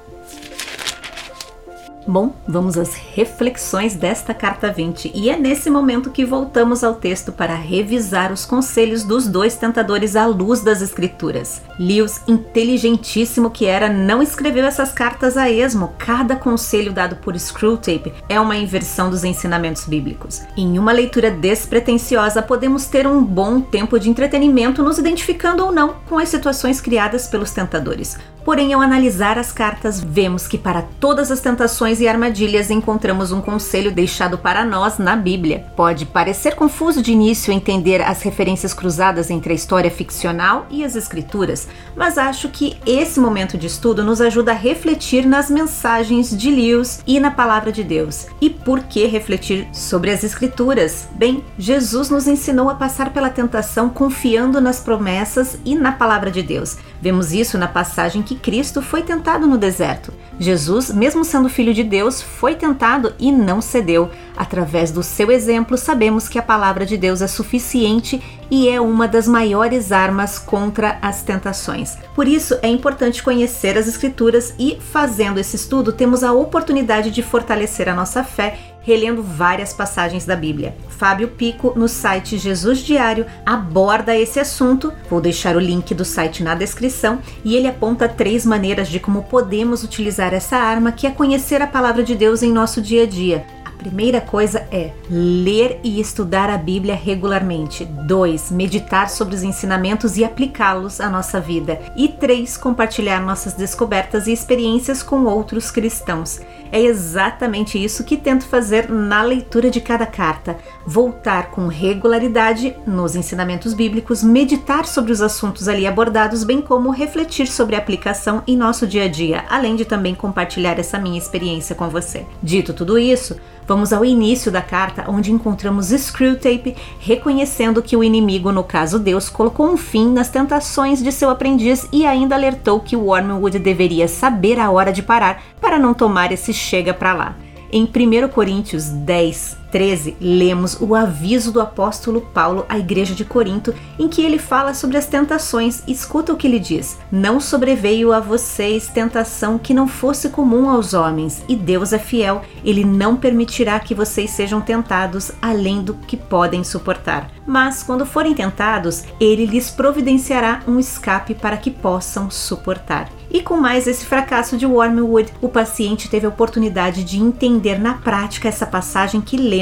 Bom, 2.12 2.36
vamos 2.46 2.77
às 2.77 2.94
reflexões 2.94 3.96
desta 3.96 4.34
carta 4.34 4.70
20 4.70 5.13
e 5.15 5.30
é 5.30 5.38
nesse 5.38 5.70
momento 5.70 6.10
que 6.10 6.25
voltamos 6.25 6.84
ao 6.84 6.96
texto 6.96 7.32
para 7.32 7.56
revisar 7.56 8.34
os 8.34 8.44
conselhos 8.44 9.06
dos 9.06 9.30
dois 9.30 9.56
tentadores 9.56 10.18
à 10.18 10.25
luz 10.25 10.60
das 10.60 10.82
escrituras. 10.82 11.62
Lewis, 11.80 12.22
inteligentíssimo 12.27 13.50
que 13.50 13.65
era, 13.65 13.88
não 13.88 14.22
escreveu 14.22 14.65
essas 14.65 14.91
cartas 14.91 15.38
a 15.38 15.50
esmo. 15.50 15.94
Cada 15.98 16.36
conselho 16.36 16.91
dado 16.91 17.15
por 17.15 17.39
Screwtape 17.39 18.13
é 18.27 18.38
uma 18.41 18.58
inversão 18.58 19.10
dos 19.10 19.24
ensinamentos 19.24 19.86
bíblicos. 19.86 20.41
Em 20.58 20.77
uma 20.77 20.91
leitura 20.91 21.32
despretensiosa, 21.32 22.41
podemos 22.41 22.88
ter 22.88 23.08
um 23.08 23.24
bom 23.24 23.62
tempo 23.62 23.98
de 23.98 24.10
entretenimento 24.10 24.84
nos 24.84 25.00
identificando 25.00 25.63
ou 25.63 25.72
não 25.72 25.96
com 26.10 26.20
as 26.20 26.27
situações 26.27 26.82
criadas 26.82 27.25
pelos 27.25 27.51
tentadores. 27.51 28.18
Porém, 28.43 28.74
ao 28.74 28.81
analisar 28.81 29.38
as 29.38 29.51
cartas, 29.51 30.00
vemos 30.00 30.48
que 30.48 30.57
para 30.57 30.81
todas 31.00 31.31
as 31.31 31.39
tentações 31.39 32.01
e 32.01 32.07
armadilhas 32.07 32.71
encontramos 32.71 33.31
um 33.31 33.39
conselho 33.39 33.91
deixado 33.91 34.38
para 34.38 34.65
nós 34.65 34.98
na 34.98 35.15
Bíblia. 35.15 35.65
Pode 35.75 36.05
parecer 36.05 36.55
confuso 36.55 37.01
de 37.01 37.12
início 37.12 37.53
entender 37.53 38.01
as 38.01 38.21
referências 38.21 38.74
cruzadas 38.74 39.29
entre 39.29 39.53
a 39.53 39.55
história 39.55 39.91
ficcional 39.91 40.65
e 40.69 40.83
as 40.83 40.95
escrituras, 40.95 41.67
mas 41.95 42.17
acho 42.17 42.50
que 42.50 42.77
esse 42.86 43.19
momento 43.19 43.57
de 43.57 43.67
estudo 43.67 44.03
nos 44.03 44.21
ajuda 44.21 44.51
a 44.51 44.55
refletir 44.55 45.25
nas 45.25 45.50
mensagens 45.50 46.36
de 46.36 46.50
Lewis 46.50 47.03
e 47.05 47.19
na 47.19 47.31
palavra 47.31 47.71
de 47.71 47.83
Deus. 47.83 48.27
E 48.39 48.50
por 48.50 48.81
que 48.83 49.05
refletir 49.05 49.67
sobre 49.71 50.12
as 50.12 50.24
escrituras? 50.24 51.07
Bem, 51.13 51.43
Jesus 51.57 52.10
nos 52.10 52.27
ensinou 52.27 52.69
a 52.69 52.75
passar 52.75 53.13
pela 53.13 53.29
tentação 53.29 53.89
confiando 53.89 54.60
nas 54.60 54.79
promessas 54.79 55.57
e 55.63 55.75
na 55.75 55.91
palavra 55.91 56.31
de 56.31 56.41
Deus. 56.41 56.77
Vemos 57.01 57.33
isso 57.33 57.57
na 57.57 57.67
passagem 57.67 58.21
que 58.21 58.30
que 58.31 58.35
Cristo 58.35 58.81
foi 58.81 59.01
tentado 59.01 59.45
no 59.45 59.57
deserto. 59.57 60.13
Jesus, 60.39 60.89
mesmo 60.89 61.25
sendo 61.25 61.50
filho 61.50 61.73
de 61.73 61.83
Deus, 61.83 62.21
foi 62.21 62.55
tentado 62.55 63.13
e 63.19 63.29
não 63.29 63.59
cedeu. 63.61 64.09
Através 64.38 64.89
do 64.89 65.03
seu 65.03 65.29
exemplo, 65.29 65.77
sabemos 65.77 66.29
que 66.29 66.39
a 66.39 66.41
palavra 66.41 66.85
de 66.85 66.97
Deus 66.97 67.21
é 67.21 67.27
suficiente 67.27 68.23
e 68.50 68.69
é 68.69 68.79
uma 68.79 69.05
das 69.07 69.27
maiores 69.27 69.91
armas 69.91 70.39
contra 70.39 70.97
as 71.01 71.21
tentações. 71.23 71.97
Por 72.15 72.27
isso, 72.27 72.57
é 72.61 72.69
importante 72.69 73.21
conhecer 73.21 73.77
as 73.77 73.88
Escrituras 73.88 74.55
e, 74.57 74.77
fazendo 74.79 75.38
esse 75.38 75.57
estudo, 75.57 75.91
temos 75.91 76.23
a 76.23 76.31
oportunidade 76.31 77.11
de 77.11 77.21
fortalecer 77.21 77.89
a 77.89 77.93
nossa 77.93 78.23
fé 78.23 78.57
relendo 78.81 79.23
várias 79.23 79.73
passagens 79.73 80.25
da 80.25 80.35
Bíblia. 80.35 80.75
Fábio 80.89 81.29
Pico, 81.29 81.73
no 81.75 81.88
site 81.88 82.38
Jesus 82.38 82.79
Diário, 82.79 83.25
aborda 83.45 84.15
esse 84.15 84.39
assunto. 84.39 84.93
Vou 85.09 85.21
deixar 85.21 85.55
o 85.55 85.59
link 85.59 85.93
do 85.93 86.05
site 86.05 86.43
na 86.43 86.55
descrição 86.55 87.19
e 87.43 87.55
ele 87.55 87.67
aponta 87.67 88.09
três 88.09 88.45
maneiras 88.45 88.88
de 88.88 89.00
como 89.00 89.23
podemos 89.23 89.83
utilizar 89.83 90.33
essa 90.33 90.57
arma, 90.57 90.91
que 90.91 91.07
é 91.07 91.11
conhecer 91.11 91.61
a 91.61 91.67
palavra 91.67 92.03
de 92.03 92.15
Deus 92.15 92.43
em 92.43 92.51
nosso 92.51 92.81
dia 92.81 93.03
a 93.03 93.07
dia. 93.07 93.45
Primeira 93.81 94.21
coisa 94.21 94.67
é 94.71 94.91
ler 95.09 95.79
e 95.83 96.00
estudar 96.00 96.51
a 96.51 96.57
Bíblia 96.57 96.93
regularmente. 96.93 97.83
2. 97.83 98.51
Meditar 98.51 99.09
sobre 99.09 99.33
os 99.33 99.41
ensinamentos 99.41 100.17
e 100.17 100.23
aplicá-los 100.23 101.01
à 101.01 101.09
nossa 101.09 101.41
vida. 101.41 101.81
E 101.97 102.07
3. 102.07 102.57
Compartilhar 102.57 103.19
nossas 103.19 103.53
descobertas 103.53 104.27
e 104.27 104.31
experiências 104.31 105.01
com 105.01 105.23
outros 105.23 105.71
cristãos. 105.71 106.39
É 106.71 106.79
exatamente 106.79 107.83
isso 107.83 108.03
que 108.03 108.15
tento 108.15 108.45
fazer 108.45 108.88
na 108.88 109.23
leitura 109.23 109.71
de 109.71 109.81
cada 109.81 110.05
carta. 110.05 110.57
Voltar 110.85 111.50
com 111.50 111.65
regularidade 111.67 112.75
nos 112.85 113.15
ensinamentos 113.15 113.73
bíblicos, 113.73 114.23
meditar 114.23 114.85
sobre 114.85 115.11
os 115.11 115.23
assuntos 115.23 115.67
ali 115.67 115.88
abordados, 115.88 116.43
bem 116.43 116.61
como 116.61 116.91
refletir 116.91 117.47
sobre 117.47 117.75
a 117.75 117.79
aplicação 117.79 118.43
em 118.47 118.55
nosso 118.55 118.85
dia 118.85 119.05
a 119.05 119.07
dia, 119.07 119.43
além 119.50 119.75
de 119.75 119.85
também 119.85 120.13
compartilhar 120.13 120.77
essa 120.77 121.00
minha 121.00 121.17
experiência 121.17 121.75
com 121.75 121.89
você. 121.89 122.25
Dito 122.41 122.73
tudo 122.73 122.97
isso, 122.97 123.35
Vamos 123.72 123.94
ao 123.94 124.04
início 124.04 124.51
da 124.51 124.62
carta, 124.62 125.06
onde 125.08 125.32
encontramos 125.32 125.92
Screwtape 125.98 126.75
reconhecendo 127.00 127.82
que 127.82 127.96
o 127.96 128.04
inimigo, 128.04 128.51
no 128.51 128.66
caso 128.66 129.00
Deus, 129.00 129.30
colocou 129.30 129.66
um 129.66 129.78
fim 129.78 130.12
nas 130.12 130.28
tentações 130.28 131.01
de 131.01 131.10
seu 131.10 131.30
aprendiz 131.30 131.88
e 131.90 132.06
ainda 132.06 132.36
alertou 132.36 132.82
que 132.82 132.98
Wormwood 132.98 133.60
deveria 133.60 134.10
saber 134.10 134.60
a 134.60 134.70
hora 134.70 134.92
de 134.92 135.01
parar 135.01 135.42
para 135.62 135.80
não 135.80 135.94
tomar 135.94 136.34
esse 136.34 136.51
chega 136.51 136.94
para 136.94 137.13
lá. 137.13 137.36
Em 137.72 137.86
1 137.86 138.28
Coríntios 138.28 138.90
10, 138.90 139.61
13, 139.72 140.18
lemos 140.20 140.78
o 140.80 140.94
aviso 140.94 141.51
do 141.51 141.62
apóstolo 141.62 142.22
Paulo 142.34 142.66
à 142.68 142.78
igreja 142.78 143.16
de 143.16 143.24
Corinto, 143.24 143.74
em 143.98 144.08
que 144.08 144.22
ele 144.22 144.38
fala 144.38 144.74
sobre 144.74 144.98
as 144.98 145.06
tentações. 145.06 145.82
Escuta 145.88 146.34
o 146.34 146.38
que 146.38 146.46
ele 146.46 146.60
diz: 146.60 147.00
Não 147.12 147.40
sobreveio 147.40 148.12
a 148.12 148.20
vocês 148.20 148.88
tentação 148.88 149.58
que 149.58 149.74
não 149.74 149.88
fosse 149.88 150.30
comum 150.30 150.70
aos 150.70 150.94
homens, 150.94 151.44
e 151.48 151.56
Deus 151.56 151.94
é 151.94 152.00
fiel, 152.00 152.42
ele 152.63 152.84
não 152.84 153.16
permitirá 153.16 153.80
que 153.80 153.96
vocês 153.96 154.30
sejam 154.32 154.60
tentados 154.60 155.32
além 155.42 155.82
do 155.82 155.94
que 155.94 156.18
podem 156.18 156.63
suportar. 156.63 157.32
Mas 157.48 157.82
quando 157.82 158.06
forem 158.06 158.34
tentados, 158.34 159.04
ele 159.20 159.46
lhes 159.46 159.70
providenciará 159.70 160.62
um 160.68 160.80
escape 160.80 161.34
para 161.34 161.58
que 161.58 161.72
possam 161.72 162.30
suportar. 162.30 163.10
E 163.34 163.42
com 163.42 163.56
mais 163.56 163.88
esse 163.88 164.06
fracasso 164.06 164.58
de 164.58 164.66
Wormwood, 164.66 165.32
o 165.42 165.48
paciente 165.48 166.10
teve 166.10 166.25
a 166.25 166.30
oportunidade 166.30 167.01
de 167.04 167.18
entender 167.18 167.80
na 167.80 167.94
prática 167.94 168.50
essa 168.50 168.66
passagem 168.66 169.22
que 169.22 169.38
lemos 169.38 169.61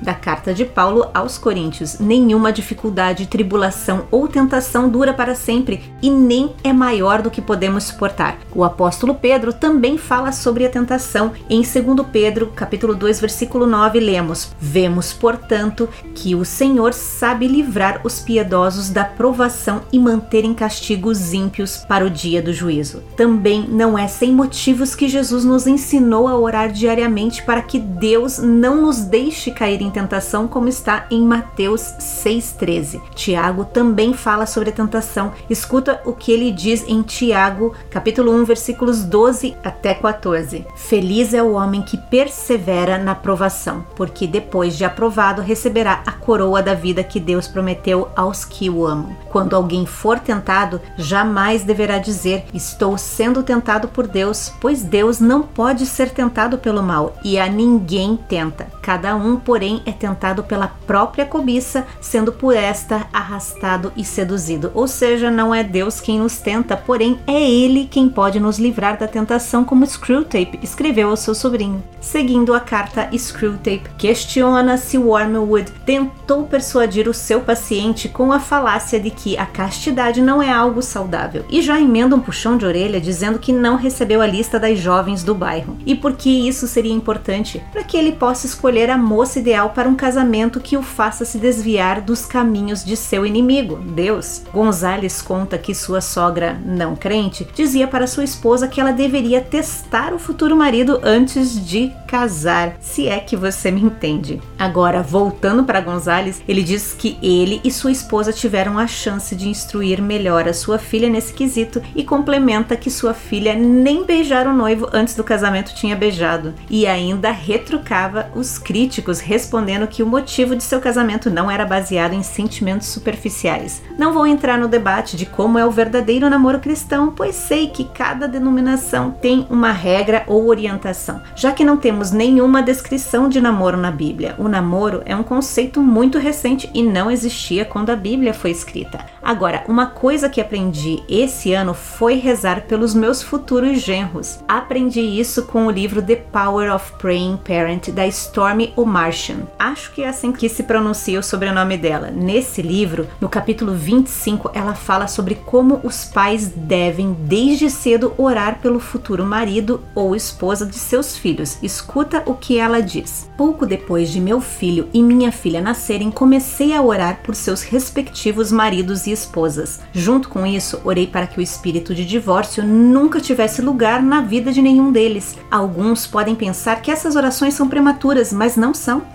da 0.00 0.14
carta 0.14 0.54
de 0.54 0.64
Paulo 0.64 1.08
aos 1.12 1.38
Coríntios. 1.38 1.98
Nenhuma 1.98 2.52
dificuldade, 2.52 3.26
tribulação 3.26 4.06
ou 4.10 4.28
tentação 4.28 4.88
dura 4.88 5.12
para 5.12 5.34
sempre 5.34 5.92
e 6.02 6.10
nem 6.10 6.54
é 6.62 6.72
maior 6.72 7.22
do 7.22 7.30
que 7.30 7.42
podemos 7.42 7.84
suportar. 7.84 8.38
O 8.54 8.64
apóstolo 8.64 9.14
Pedro 9.14 9.52
também 9.52 9.98
fala 9.98 10.32
sobre 10.32 10.66
a 10.66 10.68
tentação. 10.68 11.32
Em 11.48 11.62
2 11.62 12.06
Pedro, 12.12 12.48
capítulo 12.54 12.94
2, 12.94 13.20
versículo 13.20 13.66
9, 13.66 14.00
lemos: 14.00 14.52
"Vemos, 14.60 15.12
portanto, 15.12 15.88
que 16.14 16.34
o 16.34 16.44
Senhor 16.44 16.92
sabe 16.92 17.46
livrar 17.46 18.00
os 18.04 18.20
piedosos 18.20 18.90
da 18.90 19.04
provação 19.04 19.82
e 19.92 19.98
manter 19.98 20.44
em 20.44 20.54
castigo 20.54 21.10
os 21.10 21.32
ímpios 21.32 21.78
para 21.78 22.04
o 22.04 22.10
dia 22.10 22.42
do 22.42 22.52
juízo." 22.52 23.02
Também 23.16 23.66
não 23.68 23.98
é 23.98 24.06
sem 24.08 24.32
motivos 24.32 24.94
que 24.94 25.08
Jesus 25.08 25.44
nos 25.44 25.66
ensinou 25.66 26.28
a 26.28 26.36
orar 26.36 26.70
diariamente 26.70 27.42
para 27.42 27.62
que 27.62 27.78
Deus 27.78 28.38
não 28.38 28.82
nos 28.82 28.98
deixe 28.98 29.37
cair 29.46 29.80
em 29.80 29.90
tentação, 29.90 30.46
como 30.46 30.68
está 30.68 31.06
em 31.10 31.22
Mateus 31.22 31.82
6,13. 31.98 33.00
Tiago 33.14 33.64
também 33.64 34.12
fala 34.12 34.46
sobre 34.46 34.70
a 34.70 34.72
tentação. 34.72 35.32
Escuta 35.48 36.00
o 36.04 36.12
que 36.12 36.32
ele 36.32 36.50
diz 36.50 36.84
em 36.86 37.02
Tiago, 37.02 37.74
capítulo 37.90 38.32
1, 38.32 38.44
versículos 38.44 39.04
12 39.04 39.56
até 39.64 39.94
14. 39.94 40.66
Feliz 40.76 41.32
é 41.32 41.42
o 41.42 41.52
homem 41.52 41.82
que 41.82 41.96
persevera 41.96 42.98
na 42.98 43.14
provação, 43.14 43.84
porque 43.96 44.26
depois 44.26 44.76
de 44.76 44.84
aprovado 44.84 45.42
receberá 45.42 46.02
a 46.04 46.12
coroa 46.12 46.62
da 46.62 46.74
vida 46.74 47.02
que 47.04 47.20
Deus 47.20 47.46
prometeu 47.46 48.08
aos 48.16 48.44
que 48.44 48.68
o 48.68 48.86
amam. 48.86 49.16
Quando 49.30 49.54
alguém 49.54 49.86
for 49.86 50.18
tentado, 50.18 50.80
jamais 50.96 51.62
deverá 51.62 51.98
dizer: 51.98 52.44
Estou 52.52 52.96
sendo 52.98 53.42
tentado 53.42 53.88
por 53.88 54.06
Deus, 54.06 54.52
pois 54.60 54.82
Deus 54.82 55.20
não 55.20 55.42
pode 55.42 55.86
ser 55.86 56.10
tentado 56.10 56.58
pelo 56.58 56.82
mal 56.82 57.14
e 57.24 57.38
a 57.38 57.48
ninguém 57.48 58.16
tenta. 58.28 58.66
Cada 58.82 59.14
um, 59.16 59.27
porém, 59.36 59.82
é 59.84 59.92
tentado 59.92 60.42
pela 60.42 60.68
própria 60.86 61.26
cobiça, 61.26 61.86
sendo 62.00 62.32
por 62.32 62.54
esta 62.54 63.06
arrastado 63.12 63.92
e 63.96 64.04
seduzido. 64.04 64.70
Ou 64.74 64.88
seja, 64.88 65.30
não 65.30 65.54
é 65.54 65.62
Deus 65.62 66.00
quem 66.00 66.18
nos 66.18 66.38
tenta, 66.38 66.76
porém 66.76 67.18
é 67.26 67.40
Ele 67.40 67.86
quem 67.90 68.08
pode 68.08 68.40
nos 68.40 68.58
livrar 68.58 68.98
da 68.98 69.06
tentação, 69.08 69.64
como 69.64 69.86
Screwtape 69.86 70.58
escreveu 70.62 71.10
ao 71.10 71.16
seu 71.16 71.34
sobrinho. 71.34 71.82
Seguindo 72.00 72.54
a 72.54 72.60
carta 72.60 73.08
Screwtape, 73.16 73.90
questiona 73.98 74.76
se 74.76 74.96
Wormwood 74.96 75.72
tentou 75.84 76.44
persuadir 76.44 77.08
o 77.08 77.14
seu 77.14 77.40
paciente 77.40 78.08
com 78.08 78.32
a 78.32 78.40
falácia 78.40 79.00
de 79.00 79.10
que 79.10 79.36
a 79.36 79.44
castidade 79.44 80.22
não 80.22 80.42
é 80.42 80.50
algo 80.50 80.80
saudável 80.80 81.44
e 81.50 81.60
já 81.60 81.80
emenda 81.80 82.14
um 82.14 82.20
puxão 82.20 82.56
de 82.56 82.64
orelha 82.64 83.00
dizendo 83.00 83.38
que 83.38 83.52
não 83.52 83.76
recebeu 83.76 84.20
a 84.20 84.26
lista 84.26 84.58
das 84.58 84.78
jovens 84.78 85.22
do 85.22 85.34
bairro. 85.34 85.76
E 85.84 85.94
por 85.94 86.14
que 86.14 86.48
isso 86.48 86.66
seria 86.66 86.92
importante? 86.92 87.62
Para 87.72 87.82
que 87.82 87.96
ele 87.96 88.12
possa 88.12 88.46
escolher 88.46 88.90
a 88.90 88.96
moça 89.18 89.40
ideal 89.40 89.70
para 89.70 89.88
um 89.88 89.96
casamento 89.96 90.60
que 90.60 90.76
o 90.76 90.82
faça 90.82 91.24
se 91.24 91.38
desviar 91.38 92.00
dos 92.00 92.24
caminhos 92.24 92.84
de 92.84 92.96
seu 92.96 93.26
inimigo, 93.26 93.74
Deus. 93.76 94.42
Gonzales 94.54 95.20
conta 95.20 95.58
que 95.58 95.74
sua 95.74 96.00
sogra, 96.00 96.56
não 96.64 96.94
crente, 96.94 97.44
dizia 97.52 97.88
para 97.88 98.06
sua 98.06 98.22
esposa 98.22 98.68
que 98.68 98.80
ela 98.80 98.92
deveria 98.92 99.40
testar 99.40 100.14
o 100.14 100.20
futuro 100.20 100.54
marido 100.54 101.00
antes 101.02 101.66
de 101.66 101.92
casar, 102.06 102.76
se 102.80 103.08
é 103.08 103.18
que 103.18 103.36
você 103.36 103.72
me 103.72 103.82
entende. 103.82 104.40
Agora, 104.56 105.02
voltando 105.02 105.64
para 105.64 105.80
Gonzales, 105.80 106.40
ele 106.46 106.62
diz 106.62 106.94
que 106.94 107.18
ele 107.20 107.60
e 107.64 107.72
sua 107.72 107.90
esposa 107.90 108.32
tiveram 108.32 108.78
a 108.78 108.86
chance 108.86 109.34
de 109.34 109.48
instruir 109.48 110.00
melhor 110.00 110.46
a 110.46 110.54
sua 110.54 110.78
filha 110.78 111.10
nesse 111.10 111.32
quesito 111.32 111.82
e 111.92 112.04
complementa 112.04 112.76
que 112.76 112.88
sua 112.88 113.14
filha 113.14 113.56
nem 113.56 114.04
beijar 114.04 114.46
o 114.46 114.54
noivo 114.54 114.88
antes 114.92 115.16
do 115.16 115.24
casamento 115.24 115.74
tinha 115.74 115.96
beijado 115.96 116.54
e 116.70 116.86
ainda 116.86 117.32
retrucava 117.32 118.30
os 118.32 118.58
críticos, 118.58 118.97
respondendo 119.20 119.86
que 119.86 120.02
o 120.02 120.06
motivo 120.06 120.56
de 120.56 120.62
seu 120.62 120.80
casamento 120.80 121.30
não 121.30 121.50
era 121.50 121.64
baseado 121.64 122.12
em 122.12 122.22
sentimentos 122.22 122.88
superficiais. 122.88 123.82
Não 123.98 124.12
vou 124.12 124.26
entrar 124.26 124.58
no 124.58 124.68
debate 124.68 125.16
de 125.16 125.26
como 125.26 125.58
é 125.58 125.64
o 125.64 125.70
verdadeiro 125.70 126.28
namoro 126.28 126.58
cristão, 126.58 127.12
pois 127.14 127.34
sei 127.34 127.68
que 127.68 127.84
cada 127.84 128.26
denominação 128.26 129.10
tem 129.10 129.46
uma 129.50 129.72
regra 129.72 130.24
ou 130.26 130.46
orientação, 130.46 131.20
já 131.34 131.52
que 131.52 131.64
não 131.64 131.76
temos 131.76 132.10
nenhuma 132.10 132.62
descrição 132.62 133.28
de 133.28 133.40
namoro 133.40 133.76
na 133.76 133.90
Bíblia. 133.90 134.34
O 134.38 134.48
namoro 134.48 135.02
é 135.04 135.14
um 135.14 135.22
conceito 135.22 135.82
muito 135.82 136.18
recente 136.18 136.70
e 136.74 136.82
não 136.82 137.10
existia 137.10 137.64
quando 137.64 137.90
a 137.90 137.96
Bíblia 137.96 138.34
foi 138.34 138.50
escrita. 138.50 139.04
Agora, 139.22 139.64
uma 139.68 139.86
coisa 139.86 140.28
que 140.28 140.40
aprendi 140.40 141.02
esse 141.08 141.52
ano 141.52 141.74
foi 141.74 142.14
rezar 142.14 142.62
pelos 142.62 142.94
meus 142.94 143.22
futuros 143.22 143.80
genros. 143.80 144.42
Aprendi 144.48 145.00
isso 145.00 145.44
com 145.44 145.66
o 145.66 145.70
livro 145.70 146.00
The 146.00 146.16
Power 146.16 146.74
of 146.74 146.92
Praying 146.98 147.38
Parent 147.38 147.90
da 147.90 148.06
Stormy 148.06 148.72
O'Martian. 148.88 149.40
Acho 149.58 149.92
que 149.92 150.02
é 150.02 150.08
assim 150.08 150.32
que 150.32 150.48
se 150.48 150.62
pronuncia 150.62 151.20
o 151.20 151.22
sobrenome 151.22 151.76
dela. 151.76 152.10
Nesse 152.10 152.62
livro, 152.62 153.06
no 153.20 153.28
capítulo 153.28 153.74
25, 153.74 154.50
ela 154.54 154.74
fala 154.74 155.06
sobre 155.06 155.34
como 155.34 155.78
os 155.84 156.06
pais 156.06 156.48
devem 156.48 157.12
desde 157.12 157.68
cedo 157.70 158.14
orar 158.16 158.60
pelo 158.60 158.80
futuro 158.80 159.24
marido 159.26 159.82
ou 159.94 160.16
esposa 160.16 160.64
de 160.64 160.76
seus 160.76 161.16
filhos. 161.16 161.58
Escuta 161.62 162.22
o 162.24 162.34
que 162.34 162.58
ela 162.58 162.80
diz. 162.80 163.28
Pouco 163.36 163.66
depois 163.66 164.10
de 164.10 164.20
meu 164.20 164.40
filho 164.40 164.88
e 164.92 165.02
minha 165.02 165.30
filha 165.30 165.60
nascerem, 165.60 166.10
comecei 166.10 166.74
a 166.74 166.80
orar 166.80 167.20
por 167.22 167.34
seus 167.34 167.62
respectivos 167.62 168.50
maridos 168.50 169.06
e 169.06 169.12
esposas. 169.12 169.80
Junto 169.92 170.30
com 170.30 170.46
isso, 170.46 170.80
orei 170.82 171.06
para 171.06 171.26
que 171.26 171.38
o 171.38 171.42
espírito 171.42 171.94
de 171.94 172.06
divórcio 172.06 172.64
nunca 172.64 173.20
tivesse 173.20 173.60
lugar 173.60 174.02
na 174.02 174.22
vida 174.22 174.50
de 174.50 174.62
nenhum 174.62 174.90
deles. 174.90 175.36
Alguns 175.50 176.06
podem 176.06 176.34
pensar 176.34 176.80
que 176.80 176.90
essas 176.90 177.16
orações 177.16 177.52
são 177.52 177.68
prematuras, 177.68 178.32
mas 178.32 178.56
não 178.56 178.72